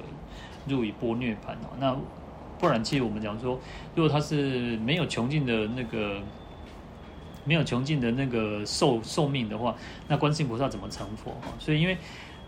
[0.68, 1.76] 入于波涅槃哦。
[1.78, 1.94] 那
[2.58, 3.60] 不然，其实我们讲说，
[3.96, 6.22] 如果他是没有穷尽的那个。
[7.48, 9.74] 没有穷尽的那个寿寿命的话，
[10.10, 11.34] 那观世音菩萨怎么成佛？
[11.58, 11.98] 所以因为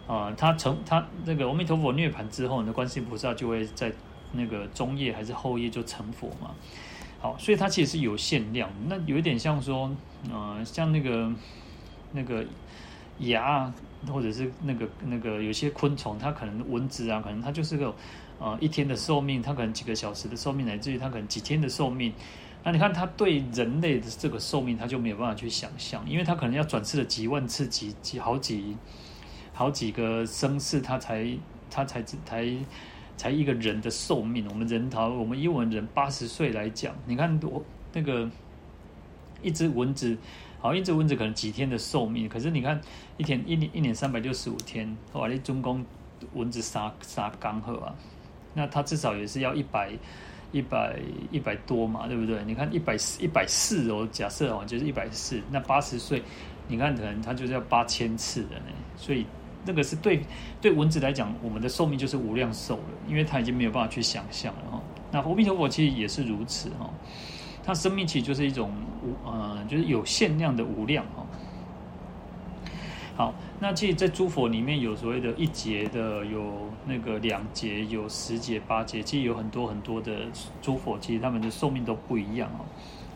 [0.05, 3.93] 啊、他成他那个阿弥陀佛涅槃之后呢，观世音菩萨就会在
[4.33, 6.51] 那个中叶还是后叶就成佛嘛。
[7.21, 8.69] 好，所以它其实是有限量。
[8.89, 9.89] 那有一点像说，
[10.29, 11.31] 呃，像那个
[12.11, 12.43] 那个
[13.19, 13.71] 牙，
[14.07, 17.93] 或者是那个那个有些昆虫，它可能蚊子啊，可能它就是个
[18.39, 22.13] 呃一天的寿命，它可能几个小时的寿命，乃至于它可能几天的寿命。
[22.61, 28.75] 那你看，它对人类的这个寿命，它就没有办法去想象，因为它可能要转世了几万次、几几好几
[29.53, 31.25] 好几个生世，它才
[31.71, 32.53] 它才才
[33.15, 34.45] 才一个人的寿命。
[34.49, 38.29] 我们人逃，我们英文人八十岁来讲，你看我那个
[39.41, 40.17] 一只蚊子，
[40.59, 42.79] 好，一只蚊子可能几天的寿命，可是你看
[43.17, 45.85] 一天一年一年三百六十五天，哇，你总共
[46.33, 47.95] 蚊子杀杀刚好啊，
[48.53, 49.91] 那它至少也是要一百。
[50.51, 50.99] 一百
[51.29, 52.43] 一百多嘛，对不对？
[52.43, 55.39] 你看一百四一百四哦，假设哦，就是一百四。
[55.51, 56.23] 那八十岁，
[56.67, 58.65] 你看可能它就是要八千次的呢。
[58.97, 59.27] 所以
[59.63, 60.19] 那个是对
[60.59, 64.81] 对蚊子来讲，我们的寿命就是无量寿了，因为它已经没有办法去想象了哈。
[65.11, 66.89] 那阿弥陀佛其实也是如此哈，
[67.69, 68.71] 那生命其实就是一种
[69.03, 71.23] 无呃，就是有限量的无量哈。
[73.15, 80.11] 好，那其实，在诸佛里面有所谓的一劫的，有那个两劫，有十劫、八劫，其实有很多很多的
[80.63, 82.65] 诸佛，其实他们的寿命都不一样哦。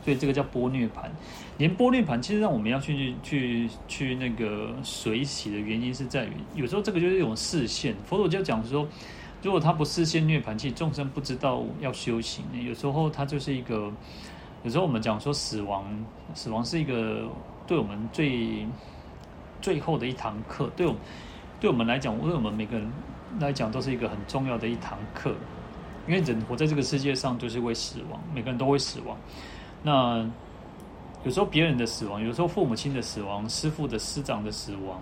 [0.04, 1.12] 所以这个叫波涅盘。
[1.58, 7.96] 连波涅盘，其实让我们要去去去那个随喜的原因是在于，有时候这个就是一种示现。
[8.06, 8.88] 佛陀就讲说，
[9.42, 12.46] 如果他不示现涅盘，其实众生不知道要修行。
[12.64, 13.92] 有时候他就是一个，
[14.64, 15.86] 有时候我们讲说死亡，
[16.34, 17.30] 死亡是一个
[17.68, 18.68] 对我们最。
[19.62, 21.02] 最后的一堂课，对我们，
[21.62, 22.86] 对我们来讲，对我们每个人
[23.40, 25.34] 来讲，都是一个很重要的一堂课。
[26.06, 29.16] 因为人活在这个世界上，就是会死亡，每个人都会死亡。
[29.82, 30.30] 那
[31.24, 35.02] 有时候别人的死亡，有时候父母亲的死亡，师父的师长的死亡，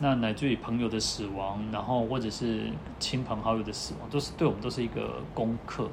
[0.00, 5.86] 那乃至于朋友的死亡，然后或者是亲朋好友的死亡，都是对我们都是一个功课。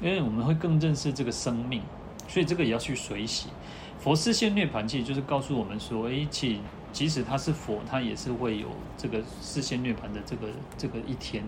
[0.00, 1.82] 因为我们会更认识这个生命，
[2.28, 3.48] 所以这个也要去随喜。
[3.98, 6.60] 佛示现涅槃，其实就是告诉我们说，哎，其
[6.92, 11.42] 即使他是佛，他也是会有这个示现涅槃的这个这个一天。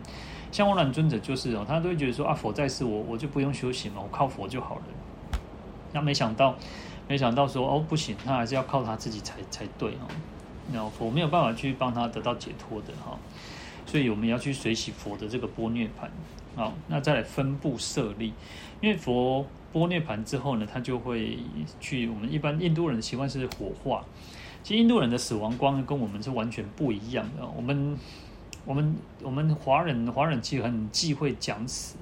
[0.51, 4.83] 像阿难尊者就是哦，他都会觉得说啊，佛在世，我我就不用修行了，我靠佛就好了。
[5.93, 6.57] 那没想到，
[7.07, 10.09] 没想到说哦，不行，他还是要靠他自己才才对哦。
[10.73, 13.17] 那佛没有办法去帮他得到解脱的哈，
[13.87, 16.11] 所以我们要去随喜佛的这个波涅盘。
[16.57, 18.33] 好，那再来分布设立，
[18.81, 19.47] 因为佛。
[19.73, 21.39] 般涅盘之后呢，他就会
[21.81, 22.09] 去。
[22.09, 24.05] 我们一般印度人的习惯是火化。
[24.63, 27.47] 其实印度人的死亡观跟我们是完全不一样的。
[27.57, 27.97] 我们、
[28.65, 31.97] 我们、我们华人，华人其实很忌讳讲死。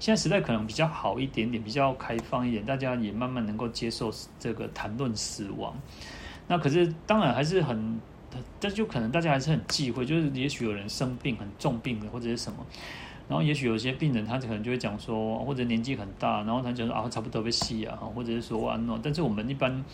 [0.00, 5.76] 现在时代可能比较好一点点，比较开放一点，大家也慢慢能够接受这个谈论死亡。
[6.46, 8.00] 那可是当然还是很，
[8.58, 12.64] 但就可能大家还是很忌讳，就是也许有人生病很重病的或者是什么。
[13.28, 18.98] 然后也许有些病人，他可能就会讲说，或者年纪很大，然后他就说啊，差不多被吸啊，或者是说完了。
[19.02, 19.84] 但是我们一般，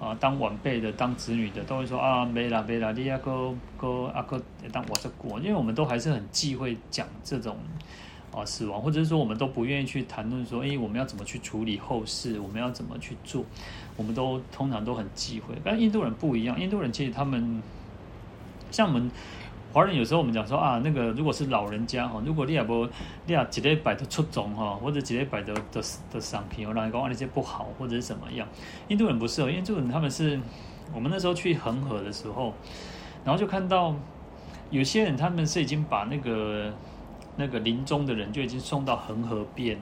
[0.00, 7.56] 啊，当晚辈的、当子女的，都会说啊，没啦没啦，你阿哥哥阿哥当我这过，因为我们都还是很忌讳讲这种
[8.34, 13.44] 啊死亡，或者是说我们都不愿意去谈论说，诶，我们要怎么去处理后事，我们要怎么去做，
[13.96, 15.54] 我们都通常都很忌讳。
[15.62, 17.62] 但印度人不一样，印度人其实他们
[18.72, 19.08] 像我们。
[19.74, 22.88] 华人有时候我们讲说啊，那个如果是老人家哈，如果你也不
[23.26, 28.46] 你也几礼拜的出众哈，或者几礼拜的的的伤病，让人讲啊那些不好或者是什么样。
[28.86, 30.38] 印度人不是哦，印度人他们是
[30.94, 32.54] 我们那时候去恒河的时候，
[33.24, 33.92] 然后就看到
[34.70, 36.72] 有些人他们是已经把那个
[37.36, 39.76] 那个临终的人就已经送到恒河边，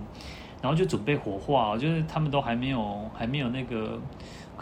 [0.62, 4.00] 然后就准备火化，就是他们都还没有还没有那个。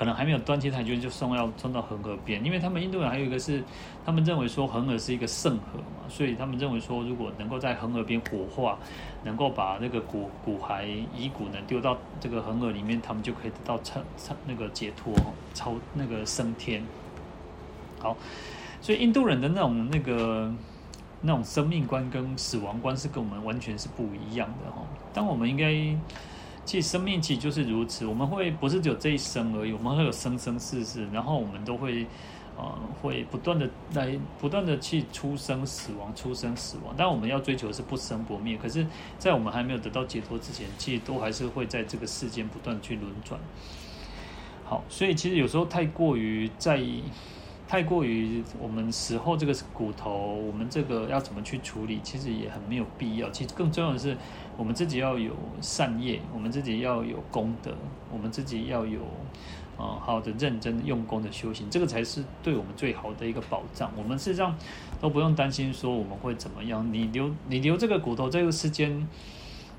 [0.01, 3.63] 可能还没有端起太久，就送要送到恒河边，因为他们印度人还有一个是，
[4.03, 8.79] 他们认为说恒河是一个圣河嘛，所以他们认为说，如果能够在恒河边火化，
[9.25, 15.13] 能够把那个骨骨骸遗骨呢丢到这个恒河里面，他们就可以得到超超那个解脱，
[15.53, 16.83] 超那个升天。
[17.99, 18.17] 好，
[18.81, 20.51] 所以印度人的那种那个
[21.21, 24.79] 那种生命观跟死亡观是跟我们完全是不一样的哈。
[25.13, 25.95] 当我们应该。
[26.65, 32.07] 其实生命其实就是如此，我们会不是只有这一生而已，我们会有生生世世，然后我们都会，
[32.57, 36.95] 呃，会不断的来不断的去出生死亡，出生死亡。
[36.97, 38.57] 但我们要追求的是不生不灭。
[38.57, 38.87] 可是，
[39.19, 43.41] 在我们还没有得到解脱之前，其实都还是会在这个世间不断去轮转。
[44.65, 47.03] 好，所以其实有时候太过于在意。
[47.71, 53.31] 太过于我们死后这个骨头，我们这个要怎么去处理，其实也很没有必要。
[53.31, 54.17] 其实更重要的是，
[54.57, 57.73] 我们自己要有善业，我们自己要有功德，
[58.13, 59.03] 我们自己要有
[59.77, 63.89] 啊好的认真用功的修行，这个才是对我们最好的一个保障。
[63.97, 64.53] 我们事实上
[65.01, 66.85] 都不用担心说我们会怎么样。
[66.93, 69.07] 你留你留这个骨头，这个世间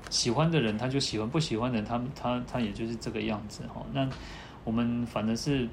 [0.08, 3.84] 喜欢的人他就喜欢，不喜欢的人他他他也就是这个样子哈。
[3.92, 4.08] 那
[4.64, 5.68] 我们反正是。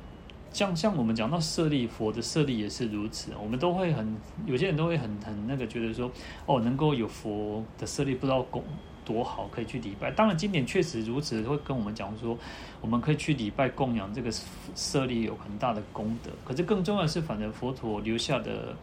[0.52, 3.32] 像像我们讲到舍利，佛的舍利也是如此。
[3.41, 6.12] 我们都会很，有些人都会很很那个觉得说，
[6.45, 8.64] 哦，能够有佛的舍利，不知道供
[9.06, 10.12] 多好，可以去礼拜。
[10.12, 12.38] 当然经典确实如此，会跟我们讲说，
[12.82, 14.32] 我们可以去礼拜供养这个
[14.76, 16.32] 舍利有很大的功德。
[16.43, 18.76] 可是更重要的是，反正佛陀留下的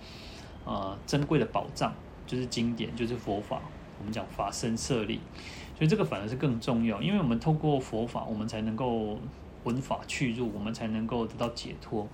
[0.65, 1.93] 呃珍贵的宝藏，
[2.27, 3.61] 就是经典，就是佛法。
[3.99, 5.19] 我们讲法身舍利，
[5.77, 9.19] 所以这个反而是更重要，因为我们透过佛法，我们才能够。
[9.67, 12.09] 闻法去入，我们才能够得到解脱。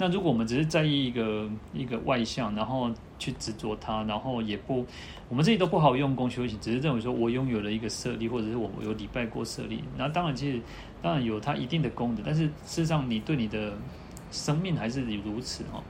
[0.00, 4.84] 那如果我们只是在意一个一个外相，然后去执着它，然后也不，
[5.28, 10.60] 我们自己都不好用功修行，只是认为说我拥有了一个舍利，或者是我有礼拜过舍利，那当然其实
[11.00, 13.72] 当然有它一定的功德，但是事实上你对你的
[14.30, 15.82] 生命还是如此哦。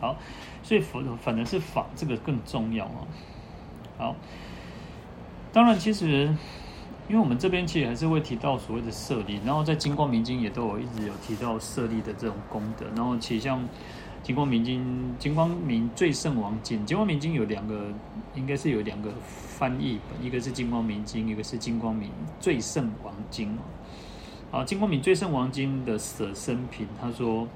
[0.00, 0.16] 好，
[0.62, 3.06] 所以反反正是法这个更重要哦。
[3.98, 4.16] 好，
[5.52, 6.34] 当然其实。
[7.10, 12.86] 因为我们这边其实还是会提到所谓的舍利，然后在《金光明经》也都有一直有提到舍利的这种功德。
[12.94, 13.58] 然后其实像
[14.22, 14.80] 《金光明经》
[15.18, 17.88] 《金光明最胜王经》，《金光明经》有两个，
[18.36, 22.08] 应该是有两个翻译本，一个是《金光明经》，一个是《金光明
[22.38, 23.58] 最胜王经》
[24.56, 27.48] 啊，《金光明最胜王经》的舍生品，他说：“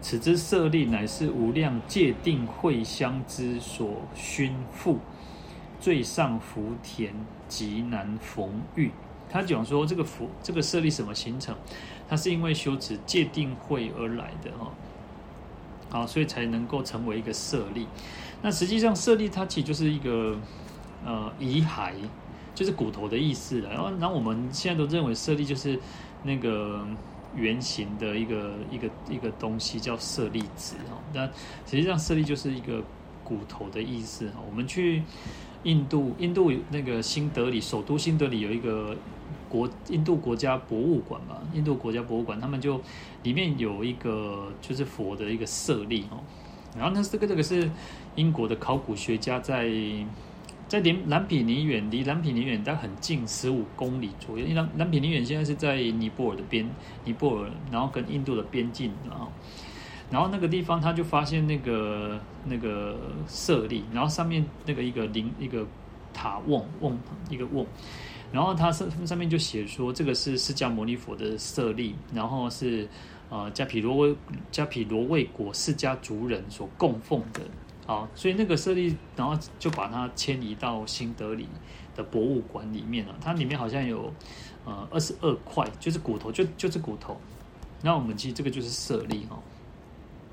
[0.00, 4.96] 此之舍利，乃是无量戒定慧香之所熏覆。”
[5.78, 7.12] 最上福田
[7.48, 8.90] 极难逢遇。
[9.30, 11.56] 他讲说这个福这个舍利什么形成？
[12.08, 14.70] 它是因为修持戒定慧而来的哈。
[15.90, 17.88] 好，所以才能够成为一个舍利。
[18.42, 20.38] 那实际上舍利它其实就是一个
[21.04, 21.94] 呃遗骸，
[22.54, 23.60] 就是骨头的意思。
[23.62, 25.80] 然后，然后我们现在都认为舍利就是
[26.22, 26.86] 那个
[27.34, 30.98] 圆形的一个一个一个东西叫舍利子哈。
[31.12, 31.26] 那
[31.66, 32.82] 实际上舍利就是一个
[33.24, 34.34] 骨头的意思哈。
[34.48, 35.02] 我们去。
[35.64, 38.96] 印度，印度那个新德里首都新德里有一个
[39.48, 42.80] 国印度国家博物馆嘛，印度国家博物馆，他们就
[43.22, 46.20] 里面有一个就是佛的一个舍利哦，
[46.76, 47.70] 然后呢这个这个是
[48.14, 49.70] 英国的考古学家在
[50.68, 56.68] 在连兰比尼远离兰比尼远但很近十五公里左右，因为兰兰比尼远现在是在尼泊尔的边
[57.04, 59.28] 尼泊尔，然后跟印度的边境啊。
[60.10, 62.96] 然后那个地方，他就发现那个那个
[63.26, 65.66] 舍利，然后上面那个一个灵一个
[66.12, 66.96] 塔瓮瓮
[67.28, 67.66] 一个瓮，
[68.30, 72.88] 然后它上上面就写说这个是释迦牟尼佛的舍利，然后是
[73.30, 74.16] 呃迦毗罗卫
[74.52, 77.40] 迦毗罗卫国释迦族人所供奉的，
[77.92, 81.48] 啊，所以那个舍利，然后就把它迁移到新德里
[81.96, 83.14] 的博物馆里面了。
[83.20, 84.12] 它里面好像有
[84.64, 87.16] 呃二十二块，就是骨头，就就是骨头。
[87.82, 89.36] 那我们记这个就是舍利哈。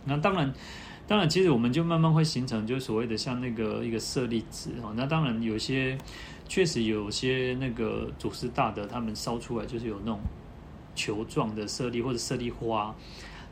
[0.05, 0.53] 那当然，
[1.07, 4.93] 当然，其实我们就慢慢会形成，就是所谓的像那个一个舍利子哦。
[4.95, 5.97] 那当然有些
[6.47, 10.19] 确实有些那个祖师大德他们烧出来就是有那种
[10.95, 12.95] 球状的舍利或者舍利花，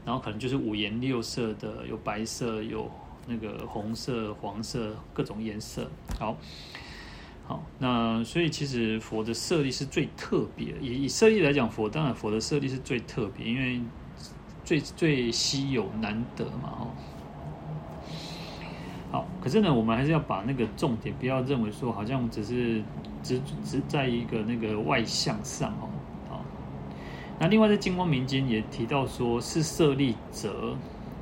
[0.05, 2.89] 然后可能就是五颜六色的，有白色，有
[3.27, 5.89] 那个红色、黄色各种颜色。
[6.19, 6.35] 好，
[7.45, 10.73] 好，那所以其实佛的舍利是最特别。
[10.81, 13.79] 以以舍利来讲，佛当然佛的舍利是最特别，因为
[14.69, 16.87] 最最稀有难得嘛，哦。
[19.11, 22.83] 好，可是呢，我们还是要把那个重点，不要认为说好像只是
[23.23, 25.89] 只只在一个那个外相上哦。
[26.29, 26.45] 好，
[27.39, 30.75] 那另外在《金光明经》也提到说，是舍利者，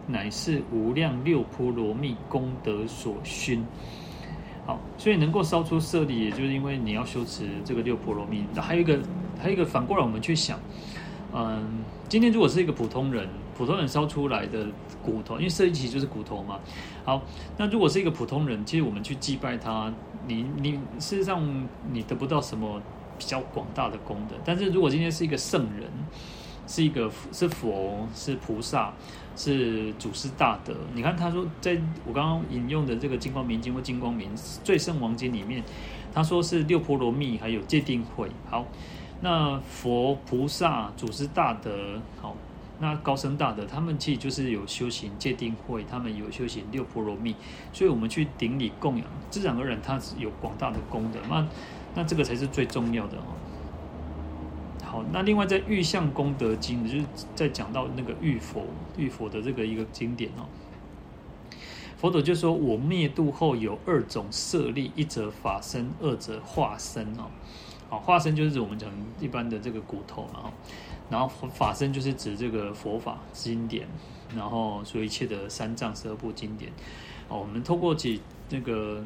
[0.08, 3.64] 乃是无量六波罗蜜功德所熏。
[4.66, 8.44] 好，所以能够烧出舍利，也就是因为你要修持这个六波罗蜜。
[8.54, 9.00] 那还有一个，
[9.40, 10.60] 还有一个反过来，我们去想，
[11.34, 13.28] 嗯，今天如果是一个普通人。
[13.58, 14.68] 普通人烧出来的
[15.02, 16.60] 骨头，因为舍利其实就是骨头嘛。
[17.04, 17.20] 好，
[17.58, 19.92] 那如果是一个普通人，其实我们去祭拜他，
[20.28, 22.80] 你你事实上你得不到什么
[23.18, 24.36] 比较广大的功德。
[24.46, 25.90] 但是如果今天是一个圣人，
[26.68, 28.94] 是一个是佛，是菩萨，
[29.36, 31.76] 是祖师大德，你看他说，在
[32.06, 34.30] 我刚刚引用的这个《金光明经》或《金光明
[34.64, 35.64] 最胜王经》里面，
[36.14, 38.30] 他说是六波罗蜜，还有戒定慧。
[38.48, 38.64] 好，
[39.22, 42.36] 那佛菩萨祖师大德，好。
[42.80, 47.36] 那高僧大德，他们其实就是有修行戒定慧，他们有修行六波罗蜜，
[47.74, 51.20] 所以我们去顶礼供养，自然而然他是有广大的功德。
[51.28, 51.48] 那
[51.96, 53.34] 那这个才是最重要的哦。
[54.86, 58.64] 好，那另外在《欲相功德经》就是在讲到那个玉佛
[58.96, 60.46] 玉佛的这个一个经典哦。
[61.98, 67.32] 佛陀就说：“我灭度后有二种舍利，一则法身，二则化身哦。
[67.90, 70.52] 好，化身就是指我们讲一般的这个骨头嘛。”
[71.10, 73.88] 然后法身就是指这个佛法经典，
[74.36, 76.70] 然后所有一切的三藏十二部经典，
[77.30, 79.02] 哦，我们透过几这个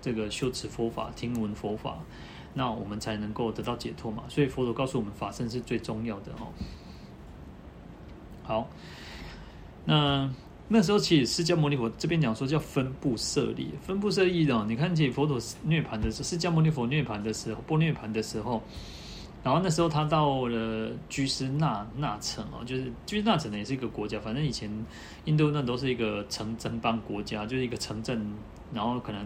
[0.00, 1.98] 这个修持佛法、听闻佛法，
[2.54, 4.22] 那我们才能够得到解脱嘛。
[4.30, 6.48] 所以佛陀告诉我们，法身是最重要的哦。
[8.42, 8.68] 好，
[9.84, 10.30] 那
[10.68, 18.62] 那时候其实释迦牟尼佛这边讲说叫分布舍利，分布舍利的，你看起佛陀涅槃的时候，释迦牟尼佛涅槃的时候，波涅槃的时候。
[19.44, 24.68] 然后那时候他到了居士那那城哦，就是居士那城呢也是一个国家，反正以前
[25.24, 28.20] 印度那都是一个城镇邦国家，就是一个城镇，
[28.74, 29.24] 然后可能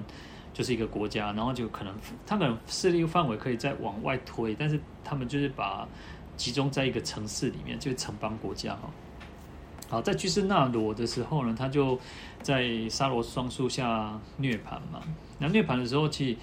[0.53, 1.95] 就是一个国家，然后就可能
[2.27, 5.89] 他可能势力范围可以再往外推，但是他们就是把
[6.37, 8.91] 集中在一个城市里面，就是城邦国家哈。
[9.91, 11.99] 好，在居士那罗的时候呢，他就
[12.43, 15.03] 在沙罗双树下涅槃嘛。
[15.39, 16.37] 那涅槃的时候，其实。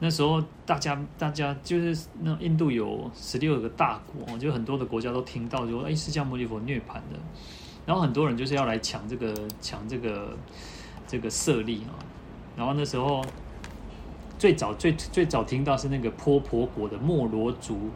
[0.00, 7.18] 那时候大家大家就是那印度有十六个大国，就很多的国家都听到说，哎，释迦牟尼佛涅槃了，
[7.84, 10.36] 然后很多人就是要来抢这个抢这个
[11.04, 11.98] 这个舍利啊，
[12.56, 13.24] 然后那时候
[14.38, 17.90] 最早最最早听到是那个波婆国的莫罗族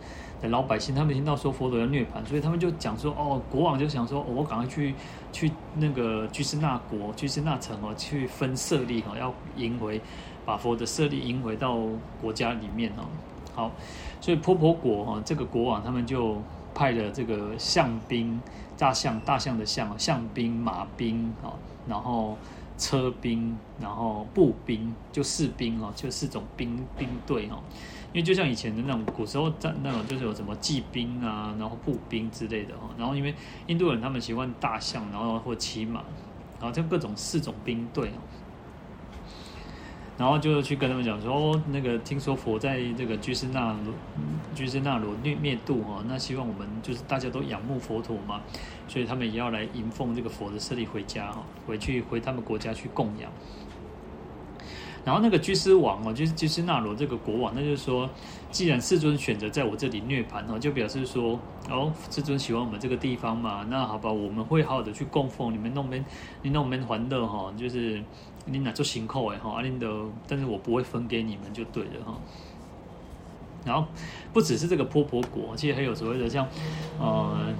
[0.48, 4.94] 老百姓，他们听到说佛陀要涅槃，所以他们就讲说，哦，国王就想说，哦，我赶快去
[5.32, 10.00] 去那个居士那国居士那城哦，去分舍利哈，要迎回。
[10.44, 11.78] 把佛的舍利迎回到
[12.20, 13.06] 国家里面哦，
[13.54, 13.70] 好，
[14.20, 16.36] 所以婆婆国哈这个国王他们就
[16.74, 18.40] 派了这个象兵
[18.76, 21.54] 大象大象的象象兵马兵啊，
[21.86, 22.36] 然后
[22.78, 27.62] 车兵，然后步兵就士兵哦，就四种兵兵队哦，
[28.12, 33.34] 因为就像以前的那种古时候战那种就是有什么骑兵啊，然后步兵之类的哦，然后因为
[33.66, 36.02] 印度人他们喜欢大象，然后或骑马，
[36.60, 38.20] 然后就各种四种兵队哦。
[40.18, 43.92] 然后就去跟他们讲说，那个听说佛在这个居士那罗，
[44.54, 48.40] 居士那罗灭灭度哦，那希望我们就是大家都仰慕佛陀嘛，
[48.92, 53.32] 所以他们也要来迎奉这个佛的舍利回家哈，回去回他们国家去供养。
[55.02, 58.10] 然后那个居士王哦，就是居士那罗这个国王，那就是说，
[58.50, 61.40] 既然世尊选择在我这里涅槃哦，就表示说，
[61.70, 66.04] 哦，世尊喜欢我们这个地方嘛，那好吧，我们会好好的去供奉你们弄边，
[66.42, 68.02] 你弄边欢乐哈，就是。
[68.44, 69.88] 你拿做行扣哎哈，阿林的，
[70.26, 72.18] 但是我不会分给你们就对了哈。
[73.64, 73.86] 然后
[74.32, 76.44] 不只是这个波婆国，其实还有所谓的像
[76.98, 77.54] 呃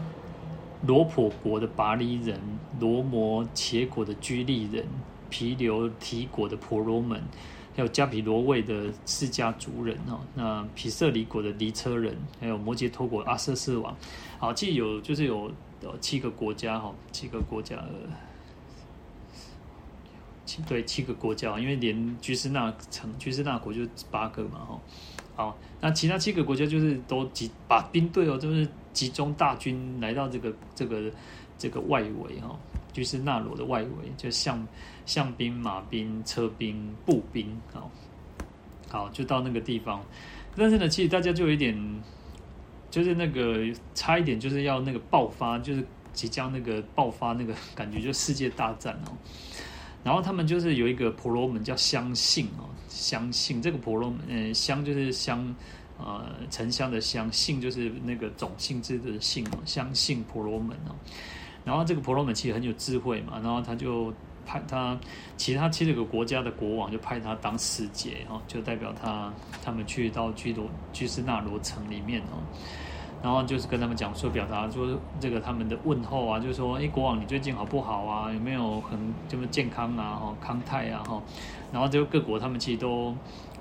[0.86, 2.40] 罗婆国的拔利人、
[2.80, 4.86] 罗摩伽国的居利人、
[5.30, 7.22] 毗留提国的婆罗门，
[7.74, 10.20] 还有迦毗罗卫的释迦族人哦。
[10.34, 13.96] 那毗舍离国的离车人，还有摩羯陀国阿瑟斯王。
[14.38, 15.50] 好，既有就是有
[15.82, 17.82] 呃七个国家哈，七个国家。
[20.44, 23.80] 七对七个国家，因为连居士那城、居士那国就
[24.10, 24.80] 八个嘛，哈。
[25.34, 31.11] 好，那其他七个国家就是都集把兵队哦，就是集中大军来到这个这个
[31.59, 32.59] 这个外围哈，
[32.93, 34.66] 居士那罗的外围，就象
[35.07, 37.90] 象兵、马兵、车兵、步兵，好，
[38.88, 40.05] 好就到那个地方。
[40.57, 41.74] 但是呢，其实大家就有一点
[42.90, 43.64] 就是那个
[43.95, 45.82] 差一点就是要那个爆发，就是
[46.12, 49.16] 即将那个爆发那个感觉，就世界大战哦。
[50.05, 55.55] 然后他们就是有一个婆罗门叫相信哦，相信这个婆罗门，嗯，相就是相，
[56.05, 60.94] 呃，沉香的香，信就是那个种性质的姓哦，香信婆罗门哦。
[61.64, 64.12] 然后这个婆罗门其实很有智慧嘛，然后他就。
[64.44, 64.98] 派他
[65.36, 69.32] 其他七个国家的国王就派他当使节哦，就代表他
[69.64, 72.42] 他们去到居罗居士那罗城里面哦，
[73.22, 78.32] 然后就是跟他们讲说，表达说这个他们的问候啊，就是说，哎，国王你最近好不好啊？
[78.32, 78.98] 有没有很
[79.28, 80.16] 这么健康啊？
[80.16, 81.02] 哈，康泰啊？
[81.06, 81.22] 哈，
[81.72, 83.14] 然后就各国他们其实都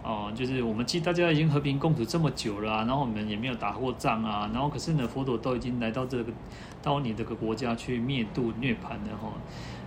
[0.04, 6.34] 哦，就是我们其实大家已经和平共处这么久了，然后我们也没有打过仗啊，然后可是呢，佛陀都已经来到这个
[6.82, 9.32] 到你这个国家去灭度涅槃的哈。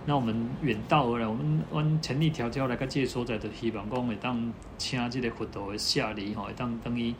[0.05, 7.13] 那我们远道而来，我们阮千里迢迢来个借所在，就希望讲会当请这个佛陀的舍利吼，会当等于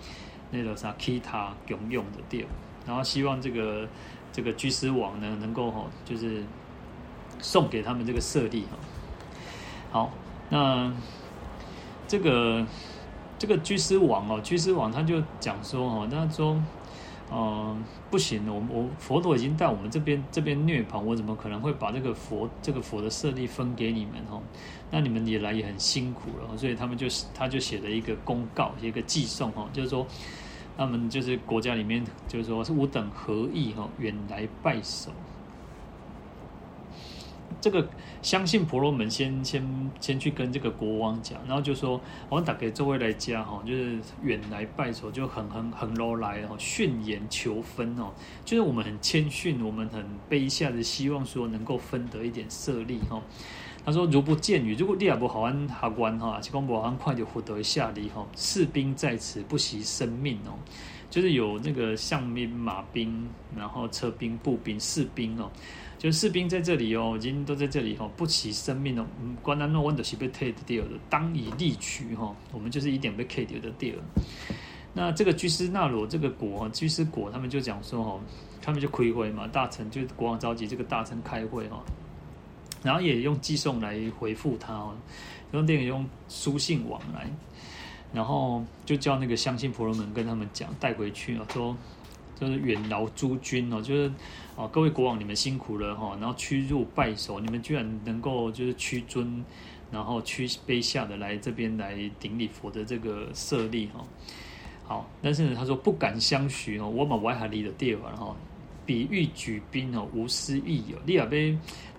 [0.51, 2.45] 那个啥其他供养的店。
[2.85, 3.87] 然后希望这个
[4.31, 6.43] 这个居士王呢，能够吼，就是
[7.39, 8.77] 送给他们这个舍利哈。
[9.91, 10.11] 好，
[10.49, 10.91] 那
[12.07, 12.65] 这个
[13.39, 16.61] 这个居士王哦，居士王他就讲说哦，他说。
[17.33, 24.39] 嗯，不行，我我佛陀已经在我们这边这边涅槃，我怎么可能会把这个佛这个佛的舍利分给你们哈？
[24.91, 30.05] 那你们也来也很辛苦了，所以他们就他就写了一个公告，一个寄送哈，就是说
[30.77, 35.11] 他们就是国家里面就是说是吾等何意哈，远来拜守。
[37.61, 37.87] 这个
[38.21, 48.13] 相信婆罗门先先先去跟这个国王讲，然后就说我们打给诸位来家哈，就是远来拜守，就很很很罗来哦，训言求分哦，
[48.43, 53.19] 就是我们很谦逊，我们很卑下的希望说能够分得一点舍利哈。
[53.85, 60.57] 他说如不见于，如果你也不好安下官哈，是讲不好快就获得下利哈，士兵在此不惜生命哦，
[61.09, 65.51] 就是有那个象兵、马兵，然后车兵、步兵、士兵哦。
[65.97, 69.05] 就士兵在这里哦，已经都在这里哈，不惜生命哦。
[69.41, 72.35] 关南诺温德西被 take 掉的，当以力取哈。
[72.51, 73.93] 我们就是一点被 K 掉的掉。
[74.93, 78.19] 那这个居士那罗这个国，居士国他们就讲说哈，
[78.61, 81.81] 他们就开会嘛，大臣就国王召集这个大臣开会哈，
[82.85, 84.95] 然后也用寄送来回复他哦，
[85.51, 87.29] 用电影用书信往来，
[88.13, 91.75] 然后就叫那个相信婆罗门跟他们讲带回去啊，说。
[92.37, 94.11] 就是远劳诸君哦，就是
[94.57, 99.41] 啊，各位国王，你们辛苦了哈，然后屈入拜首，你们居然能够就是屈尊，
[99.89, 104.03] 然后屈卑下的来这边来顶礼佛的这个舍利哈。
[104.83, 108.35] 好，但是呢，他说不敢相许哦，我们外海里的地方哈。
[108.85, 110.97] 比喻举兵哦，无私亦友。
[111.05, 111.25] 你也要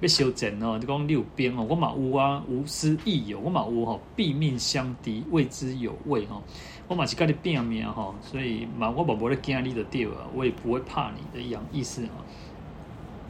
[0.01, 6.41] 要修正哦，就讲你有兵哦，我嘛有啊，无私亦友，我嘛有吼，避命相敌，谓之有畏哈。
[6.89, 12.11] 我嘛是跟你拼命哈，所以嘛我嘛不会惊你的掉啊，我也不会怕你的一样意思啊。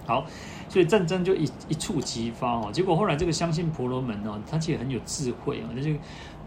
[0.07, 0.27] 好，
[0.69, 2.71] 所以战争就一一触即发哦。
[2.73, 5.91] 结果后来这个相信婆罗门呢，他其实很有智慧啊，那就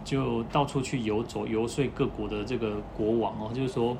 [0.06, 3.98] 就到处去游走，游说各国的这个国王哦，就是说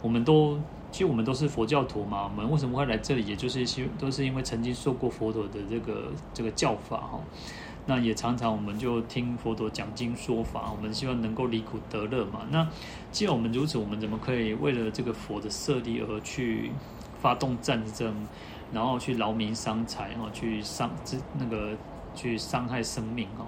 [0.00, 0.58] 我们都。
[0.92, 3.24] 其实我们都是佛教徒嘛，我们为什么会来这里？
[3.24, 7.20] 也就是希都是因为曾经受过佛陀的这个这个教法哈。
[7.86, 12.40] 那也常常我们就听佛陀讲经说法，我们希望能够离苦得乐嘛。
[12.50, 12.68] 那
[13.10, 16.70] 既然我们如此，我们怎么可以为了这个佛的舍利而去
[17.20, 18.14] 发动战争，
[18.72, 21.76] 然后去劳民伤财，然后去伤这那个
[22.14, 23.46] 去伤害生命哦？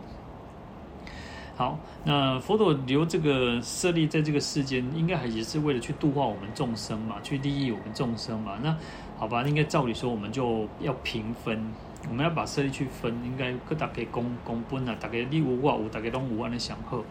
[1.54, 8.58] 好，那佛陀留这个舍利在这个世间，应该还也是为了去度化我们众生嘛，去利益我们众生嘛。
[8.62, 8.74] 那
[9.18, 11.62] 好吧，应该照理说，我们就要平分，
[12.08, 17.04] 我们要把舍利去分，应该各大家公公分啊，大家你无我无，大家拢无安的享受。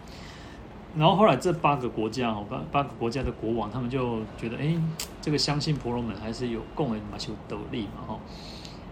[0.98, 4.76] 然后后来这八个国家哦，八八个国家的国王，他们就觉得，哎，
[5.22, 8.20] 这个相信婆罗门还是有供人嘛，修得利嘛，哈。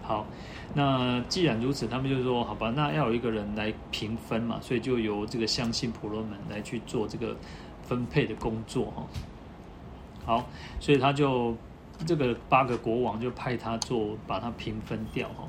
[0.03, 0.25] 好。
[0.73, 7.35] 那既然如此，他们就说好吧，那要有一个人来平分嘛，所以就由这个相信婆罗门来去做这个
[7.81, 9.07] 分配的工作哈。
[10.25, 10.45] 好，
[10.79, 11.55] 所以他就
[12.05, 15.47] 这个八个国王就派他做，把它平分掉哈。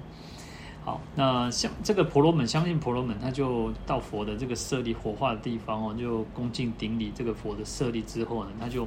[0.84, 8.86] 好，那像这个婆罗门相信婆罗门，他就到佛的这个舍利火化的地方哦，就恭敬顶礼这个佛的舍利之后呢，他就。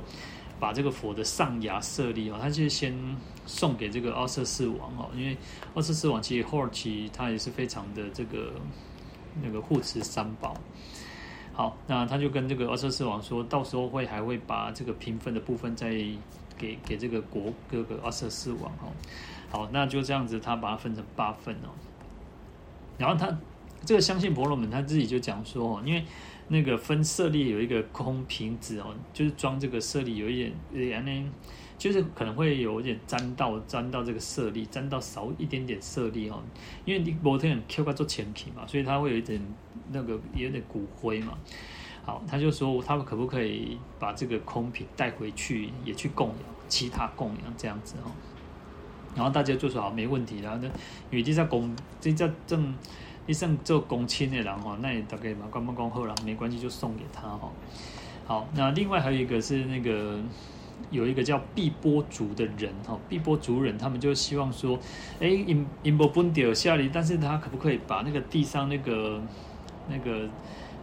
[0.60, 2.94] 把这个佛的上牙舍利哦，他就先
[3.46, 5.36] 送给这个阿闍世王哦，因为
[5.74, 8.54] 阿闍世王其实后期他也是非常的这个
[9.42, 10.56] 那个护持三宝。
[11.54, 15.90] 好，那他就跟这个阿闍世王说，到时候会还会把这个平分的部分再
[16.58, 18.92] 给给这个国哥哥阿闍世王哦。
[19.52, 21.70] 好，那就这样子，他把它分成八份哦。
[22.98, 23.38] 然后他
[23.86, 26.04] 这个相信婆罗门他自己就讲说哦，因为。
[26.48, 31.24] 那个分舍利有一个空瓶子哦，就是装这个舍利，有一点有点那
[31.78, 36.42] 就是可能会有一点沾到沾到这个舍利，沾到少一点点舍利哦，
[36.86, 39.42] 因为你摩天轮 Q 个做前提嘛，所以它会有一点
[39.92, 41.38] 那个有点骨灰嘛。
[42.06, 46.38] 好，他就说他们可不可以把这个空瓶带回去，也去供养
[46.68, 48.12] 其他供养这样子哦。
[49.16, 50.70] 然后大家就说好，没问题然后呢
[51.10, 52.76] 因为这在公这在正
[53.28, 57.52] 一生做公亲的人哈，那也大概嘛官方公后啦，没关系就送给他哈。
[58.26, 60.20] 好，那另外还有一个是那个
[60.92, 64.78] 有一个叫碧波族的人哈，碧波族人他们就希望说，
[65.20, 69.22] 哎，因因波本掉下来，但是他可不可以把那个地上那个
[69.90, 70.30] 那个，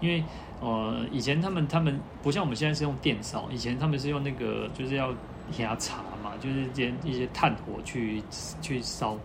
[0.01, 0.23] 因为。
[0.63, 5.11] 呃，以前他们他们不像我们现在是用电烧，以前他们是用那个就是要
[5.57, 8.23] 压茶嘛，就是煎一些炭火去
[8.61, 9.17] 去烧，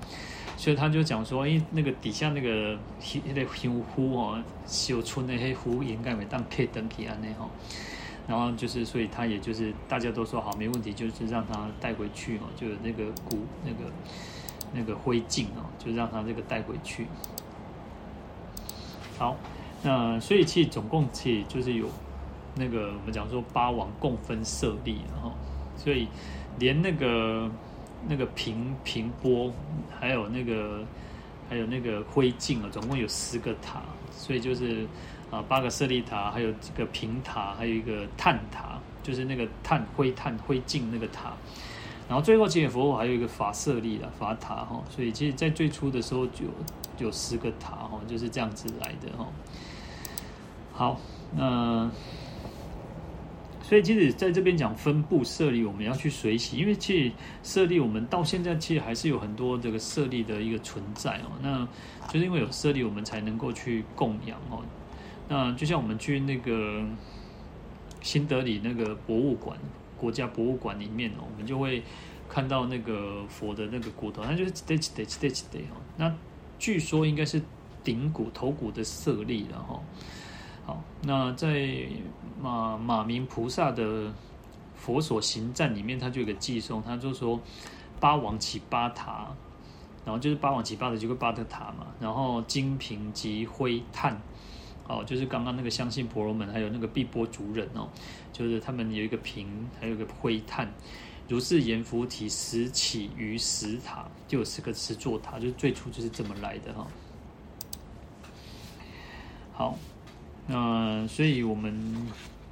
[0.58, 2.78] 所以他就讲说，哎，那个底下那个
[3.26, 7.50] 那个香灰哦，烧出那些灰应该没当可以登记安内哈，
[8.28, 13.92] 然后就是所以他也就是大家都说好没问题，就是让他带回去哦，就有那个骨那个
[14.74, 17.08] 那个灰烬哦，就让他这个带回去，
[19.18, 19.36] 好。
[19.84, 21.88] 那所以其实总共其实就是有
[22.56, 25.32] 那个我们讲说八王共分舍利，然后
[25.78, 26.08] 所以
[26.58, 27.48] 连那个
[28.08, 29.52] 那个平平波，
[30.00, 30.84] 还有那个
[31.50, 33.82] 还有那个灰烬啊，总共有十个塔，
[34.12, 34.86] 所以就是
[35.32, 41.34] 啊八个舍利塔，还有这个平塔，还有一个炭塔，就是那个炭灰炭灰烬那个塔，
[42.08, 46.46] 然后最后其实佛还有一个法舍利的法塔哈，所以其实在最初的时候就
[46.98, 49.28] 有十个塔哈，就是这样子来的哈。
[50.72, 51.00] 好，
[51.36, 51.90] 那
[53.68, 57.12] 所以其实在这边讲分布设立，我们要去随喜，因为其实
[57.42, 61.32] 设立我们到现在其实还是有很多这个设立的一个存在哦。
[61.42, 61.68] 那
[62.08, 64.64] 就是因为有设立，我们才能够去供养哦。
[65.28, 66.86] 那就像我们去那个
[68.04, 69.58] 新德里那个博物馆，
[69.98, 71.82] 国家博物馆里面哦，我们就会
[72.30, 75.82] 看到那个佛的那个骨头，那就是 stage stage stage day 哦。
[75.98, 76.16] 那
[76.60, 77.42] 据说应该是
[77.84, 79.84] 顶骨头骨的舍利，然后。
[80.66, 81.88] 好，那在
[82.42, 84.12] 马马明菩萨的
[84.74, 87.40] 佛所行赞里面，他就有个寄送，他就说
[88.00, 89.28] 八王起八塔，
[90.04, 94.20] 然后就是八王起八的这个八的塔嘛，然后金瓶及灰炭，
[94.88, 97.88] 哦，就是刚刚那个相信婆罗门还有那个碧波族人哦，
[98.34, 99.48] 就是他们有一个瓶，
[99.80, 100.68] 还有个灰炭，
[101.28, 106.88] 如是阎浮提十起于石塔，就有十个十座塔，就最初就是这么来的哈。
[109.54, 109.78] 好。
[110.48, 112.06] 那所以，我们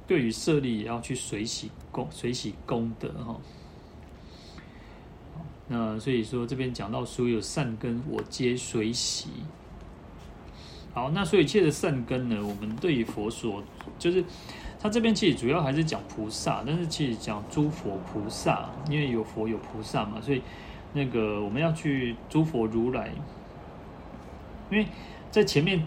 [0.04, 3.36] 对于舍利也要去随喜功，随喜功德哈。
[5.68, 9.28] 那所以说，这边讲到所有善根，我皆随喜。
[10.92, 13.62] 好，那所以一切的善根呢，我们对于佛所，
[13.96, 14.24] 就是
[14.80, 20.42] 他这边其实主要还是讲菩萨，但是其实讲诸佛菩萨，因为有佛有菩萨嘛，所以
[20.92, 23.12] 那个我们要去诸佛如来，
[24.70, 24.86] 因为
[25.30, 25.86] 在前面。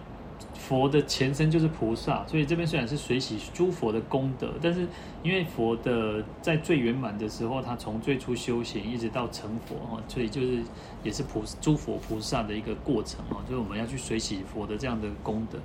[0.58, 4.86] 佛的前身就是菩萨，所以这边虽然是随喜诸佛的功德，但是
[5.22, 10.58] 因为佛的在最圆满的时候，他从最初修行一直到成佛哦，所以就是
[11.04, 15.58] 也是菩诸佛菩萨的一个过程哦，所以我们要去随喜佛的这样的功德。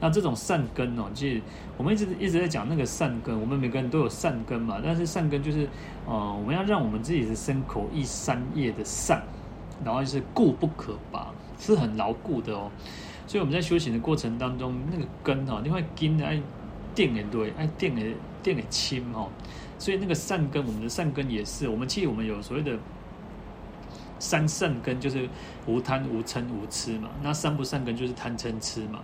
[0.00, 1.40] 那这种善根哦，其实
[1.76, 5.68] 我们一直一直在讲那个善根，我们每个人都有善根嘛，但是善根就是
[6.04, 9.22] 呃，我们要让我们自己的身口意三业的善，
[9.84, 12.68] 然后就是固不可拔，是很牢固的哦。
[13.26, 16.40] 所以我们在修行的过程当中，那个根哈，另外根爱
[16.94, 18.02] 定的对，爱定的
[18.42, 19.28] 定的轻哈。
[19.78, 22.78] 所以那个善根，我们的善根也是，我们其实我们有所谓的
[24.18, 25.28] 三善根，就是
[25.66, 27.10] 无贪、无嗔、无痴嘛。
[27.22, 29.00] 那三不善根就是贪嗔痴嘛。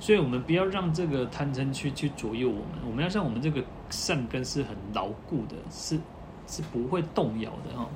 [0.00, 5.98] 所以我们不要让这个贪嗔去去左右我们，我们要像我们这个善根是很牢固的，是
[6.46, 7.88] 是不会动摇的哦。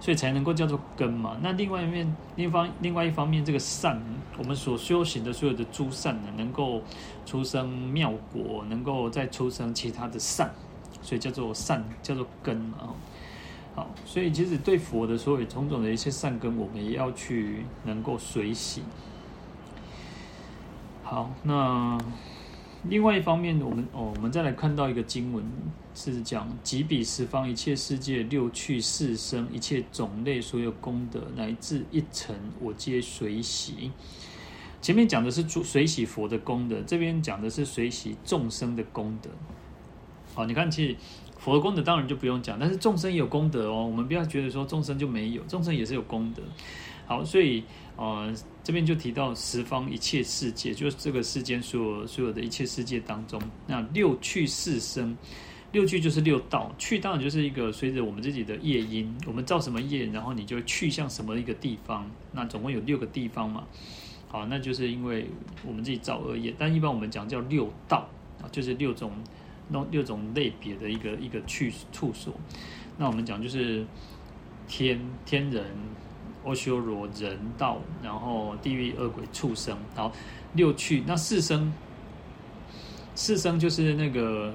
[0.00, 1.36] 所以才能够叫做根嘛。
[1.42, 4.00] 那另外一面，另一方另外一方面，这个善，
[4.38, 6.82] 我们所修行的所有的诸善呢，能够
[7.26, 10.50] 出生妙果，能够再出生其他的善，
[11.02, 12.94] 所以叫做善，叫做根嘛。
[13.76, 18.82] 好，所以其实对佛的所有种种的一些善根，我们也要去能够随喜。
[21.04, 21.98] 好，那。
[22.84, 25.44] 另外一方面，我们哦，我们再来看到一个经文，
[26.00, 33.90] 是讲即彼十方一切世界六趣四生一切种类所有功德乃至一尘，我皆随喜。
[34.80, 39.28] 前面讲的是随喜佛的功德，这边讲的是随喜众生的功德。
[40.34, 40.96] 好，你看，其实
[41.38, 43.84] 佛的功德当然就不用讲，但是众生也有功德哦。
[43.86, 46.42] 我们不要觉得说众生就没有，众生也是有功德。
[47.06, 47.62] 好，所以。
[47.96, 48.34] 呃，
[48.64, 55.14] 这边就提到十方一切世界，就是这个世间所有所有的一切世界当中，那六趣四生，
[55.72, 62.10] 六去就是六道，去当然就是一个随着我们自己的业因，我们造什么业，然后你就去向什么一个地方。
[62.32, 63.62] 那总共有六个地方嘛，
[64.26, 65.28] 好，那就是因为
[65.64, 68.08] 我们自己造恶业，但一般我们讲叫六道
[68.42, 69.12] 啊，就是六种
[69.68, 72.34] 那六种类别的一个一个去处所。
[72.98, 73.86] 那我们讲就是
[74.66, 75.64] 天天人、
[76.44, 79.78] 阿修罗、人道，然后地狱、恶鬼、畜生。
[79.94, 80.12] 好，
[80.54, 81.72] 六去那四生，
[83.14, 84.52] 四生就是那个。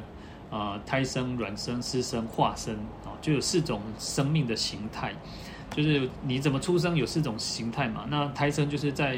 [0.56, 5.14] 呃，胎生、卵生、湿生、化生啊，就有四种生命的形态。
[5.76, 8.06] 就是你怎么出生，有四种形态嘛。
[8.10, 9.18] 那胎生就是在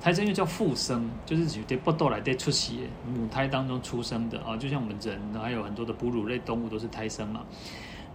[0.00, 4.56] 胎生又叫父生，就是指在不豆来在出血母胎当中出生的啊。
[4.56, 7.42] 就像我们人还有很多的哺乳类动物都是胎生嘛。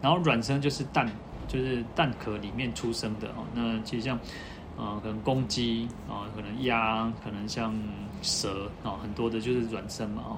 [0.02, 1.08] 然后卵生就是蛋，
[1.48, 3.46] 就是蛋壳里面出生的啊。
[3.54, 4.18] 那其实像
[4.76, 7.72] 啊、可能公鸡啊，可能鸭，可能像
[8.24, 10.34] 蛇啊，很多的就是卵生嘛啊。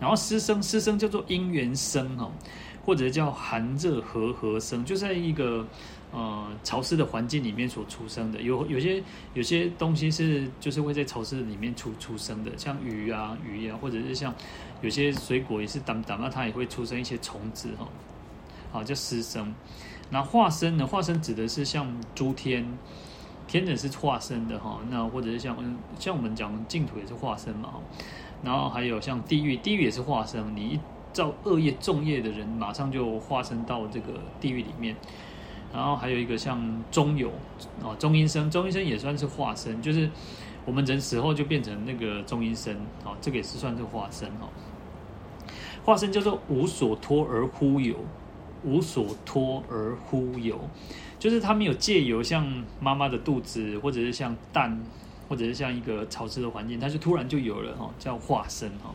[0.00, 2.30] 然后湿生，湿生叫做因缘生哈，
[2.86, 5.66] 或者叫寒热和合生，就在一个
[6.10, 8.40] 呃潮湿的环境里面所出生的。
[8.40, 9.02] 有有些
[9.34, 14.34] 有些东西是就是会在潮湿里面出出生的，像鱼啊鱼啊，或者是像
[14.80, 17.86] 有些水果也是当当那它也会出生一些虫子哈，
[18.72, 19.54] 好叫湿生。
[20.12, 20.86] 那化生呢？
[20.86, 22.66] 化生指的是像诸天，
[23.46, 25.56] 天人是化生的哈，那或者是像
[25.98, 27.74] 像我们讲净土也是化生嘛。
[28.42, 30.56] 然后还有像地狱，地狱也是化身。
[30.56, 30.80] 你一
[31.12, 34.96] 造恶业重业的人，马上就化身到这个地狱里面。
[35.72, 37.28] 然后还有一个像中有
[37.82, 40.10] 啊，中阴身，中阴身也算是化身，就是
[40.64, 42.74] 我们人死后就变成那个中阴身，
[43.04, 44.48] 啊，这个也是算是化身哦。
[45.84, 47.96] 化身叫做无所托而忽有，
[48.64, 50.58] 无所托而忽有，
[51.18, 54.80] 就是他们有借由像妈妈的肚子，或者是像蛋。
[55.30, 58.92] 或者是像一个潮湿的环境，它就突然就有了哈，叫化身哈。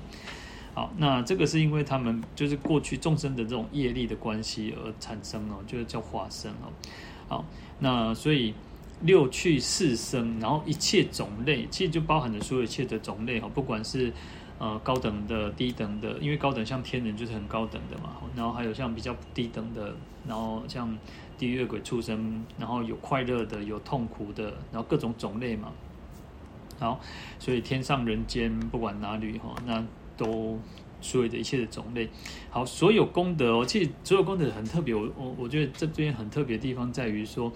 [0.74, 6.68] 好，那这个是因为他们就是过去众生的这种业力的关系而产生哦，就是叫化身哦。
[7.30, 7.46] 好，
[7.80, 8.54] 那所以
[9.00, 14.12] 六去四生，然后一切种类，其实就包含了所有一切的种类哈，不管是
[14.60, 19.96] 呃高等的、低等的，因为高等像天人就是很高等的嘛，然后还有像比较低等的，
[20.28, 20.94] 然后像
[21.38, 25.72] 地狱鬼畜生，然后有快乐的，有痛苦的，然后各种种类嘛。
[26.80, 27.00] 好，
[27.40, 29.84] 所以天上人间不管哪里哈，那
[30.18, 30.60] 都
[31.02, 32.10] 所有的一切的种类。
[32.50, 34.94] 好，所有功德哦，其实所有功德很特别。
[34.94, 37.52] 我我我觉得这边很特别的地方在于说，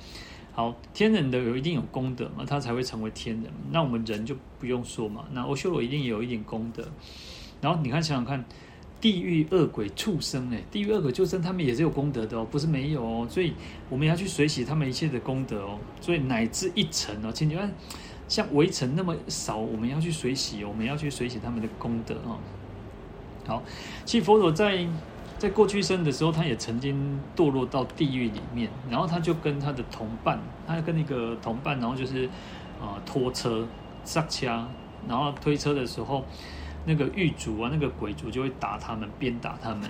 [0.53, 3.51] 好，天人的有一定有功德嘛，他才会成为天人。
[3.71, 5.25] 那我们人就不用说嘛。
[5.31, 6.87] 那我修罗一定也有一点功德。
[7.61, 8.45] 然后你看想想看，
[9.01, 13.27] 地狱恶鬼畜生哎，地狱恶鬼畜生他们也是有功德的哦，不是没有哦。
[13.29, 13.53] 所以
[13.89, 15.79] 我们要去随喜他们一切的功德哦。
[15.99, 17.73] 所以乃至一尘哦，请你看。
[18.29, 22.37] 像围城那么少，我们要去随喜，我们要去随喜他们的功德啊。
[23.47, 23.63] 好，
[24.05, 24.87] 其实佛陀在
[25.39, 32.27] 在过去生的时候，他也曾经堕落到地狱里面，然后他就跟他的同伴，他跟那个同伴，然后就是
[32.79, 33.67] 啊、拖车、
[34.05, 34.45] 刹车，
[35.07, 36.23] 然后推车的时候，
[36.85, 39.89] 那个狱卒啊，那个鬼卒就会打他们，鞭打他们，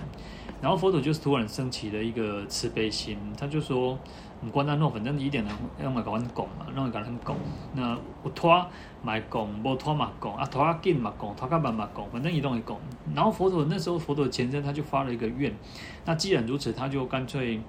[0.61, 3.99] 然后佛陀就突然升起了一个慈悲心，他就说。
[4.41, 7.35] 唔管咱弄，反正一点人要么搞阮讲嘛，弄个人讲。
[7.73, 8.65] 那有拖
[9.03, 12.77] 买讲，无拖嘛讲，啊拖较紧嘛讲，拖较慢嘛讲，反正伊都会讲。
[13.13, 15.53] 然后佛陀那时候，佛陀的前身他就发了一个愿。
[16.05, 17.59] 那既然如此，他就干脆，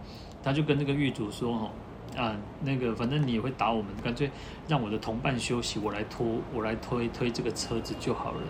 [0.42, 1.70] 他就跟那个狱卒说：吼，
[2.16, 4.30] 啊，那个反正你也会打我们，干脆
[4.68, 8.40] 让我的同伴休息，我来拖，我来推推这个车子就好了。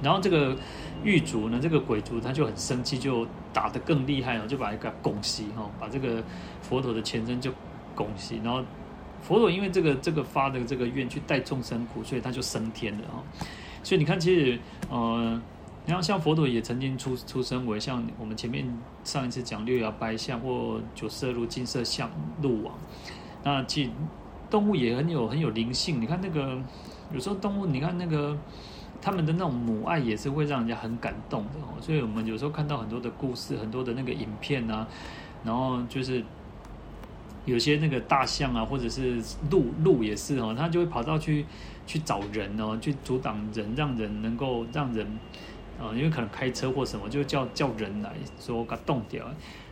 [0.00, 0.56] 然后这个
[1.02, 6.22] 狱卒呢，这个鬼卒他就很生气，就打得更厉害了，就把一个拱袭哈，把这个
[6.68, 7.50] 佛陀的前身就
[7.94, 8.40] 拱袭。
[8.44, 8.62] 然后
[9.22, 13.22] 佛陀因为这个这个发的这个愿去带众生苦，所以他就升天了啊。
[13.82, 14.58] 所以你看，其实
[14.90, 15.40] 呃，
[15.86, 18.66] 然后像佛陀也曾经出出生为像我们前面
[19.04, 22.10] 上一次讲六牙白象或九色鹿、金色象
[22.42, 22.74] 鹿王。
[23.42, 23.90] 那其实
[24.50, 26.00] 动物也很有很有灵性。
[26.00, 26.58] 你看那个
[27.12, 28.36] 有时候动物，你看那个。
[29.00, 34.84] 他们的那种母爱也是会让人家很感动的哦，所以我们有时候看到很多的故事，很多的那个影片啊，
[35.44, 36.20] 然后就是
[37.48, 41.44] 有些那个大象啊，或者是鹿鹿也是哦，它就会跑到去
[41.86, 45.06] 去找人哦，去阻挡人，让人能够让人
[45.80, 49.24] 啊，因为可能开车或什么，就叫叫人来说给它冻掉，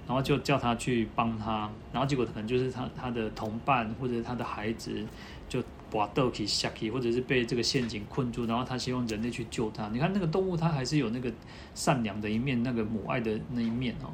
[0.06, 5.04] 然后就叫他去帮他，然后结果可能就是他他的同伴或者他的孩子
[5.48, 5.62] 就。
[5.88, 9.88] 把豆皮下去，或者是被这个陷阱困住，然后他希望人类去救他。
[9.90, 11.32] 你看那个动物，它还是有那个
[11.76, 14.10] 善良的一面，那个母爱的那一面哦。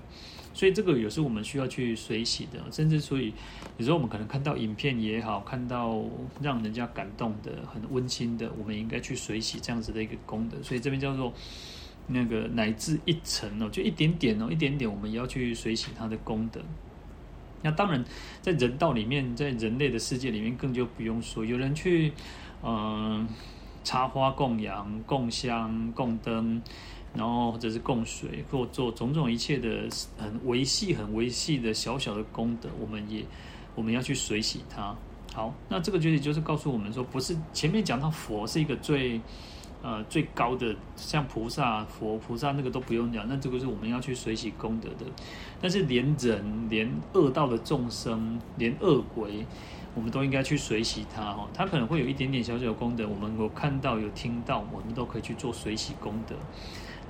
[0.63, 3.35] 所以这个也是我们需要去随喜的，甚至所以
[3.79, 6.01] 有时候我们可能看到影片也好，看到
[6.41, 10.57] 让人家感动的、很温馨的，我们应该去随喜这样子的一个功德。
[10.63, 11.35] 所以这边叫做
[12.07, 16.61] 那个乃至一层哦，就一点点哦，一点点，我们也要去随喜它的功德。
[17.63, 18.05] 那当然，
[18.41, 22.13] 在人道里面，在人类的世界里面，更就不用说，有人去
[22.63, 23.27] 嗯、
[23.83, 26.63] 插花供养、供香、供灯，
[27.15, 29.89] 然后或者是供水，或做种种一切的
[30.19, 33.25] 很维系、很维系的小小的功德，我们也
[33.75, 34.95] 我们要去随喜它。
[35.35, 39.21] 好，那这个具体就是告诉我们说，不是前面讲到佛是一个最。
[39.85, 45.05] 呃，最高的像菩萨、佛、菩萨那个都不用讲，那这个是我们要去随喜功德的。
[45.61, 49.45] 但是连人、连恶道的众生、连恶鬼，
[49.97, 51.49] 我们都应该去随喜他哦。
[51.53, 56.37] 他可能会有一点点小小的功德，我们有看到、有听到，我们都可以去做随喜功德。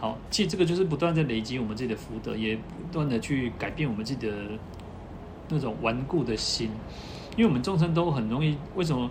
[0.02, 4.34] 好，其实这个就是不断在累积我们自己的福德，也不断的去改变我们自己的
[5.48, 6.70] 那种顽固的心，
[7.36, 8.58] 因为我们众生都很容易。
[8.74, 9.08] 为什么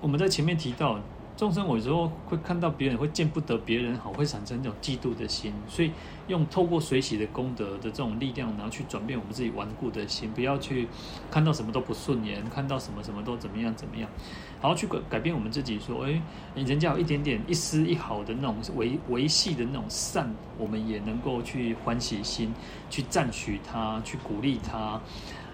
[0.00, 0.98] 我们在前面提到？
[1.36, 5.92] 众生有时候会看到别人，会见不得别人好，会产生这种嫉妒的心，所以
[6.26, 10.88] 用透过水洗的功德的这种力量，然后去转变我们自己顽固的心，不要去
[11.30, 14.10] 看到什么都不顺眼，看到什么什么都怎么样怎么样，
[14.60, 16.20] 然后去改改变我们自己，说，哎，
[16.54, 22.52] 人家有一点点一丝一毫的那种维维系的那种善，我们也能够去欢喜心，
[22.90, 25.00] 去赞许他，去鼓励他。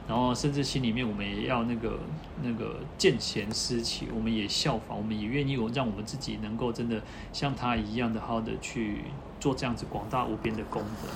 [0.06, 1.98] 然后，甚至心里面，我们也要那个
[2.42, 7.02] 那个见贤思齐，我们也效仿，我们也愿意让我们自己能够真的
[7.32, 9.04] 像他一样的好的去
[9.40, 11.08] 做这样子广大无边的功德。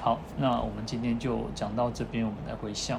[0.00, 2.98] 好，那我们今天就讲到这边，我们来回向，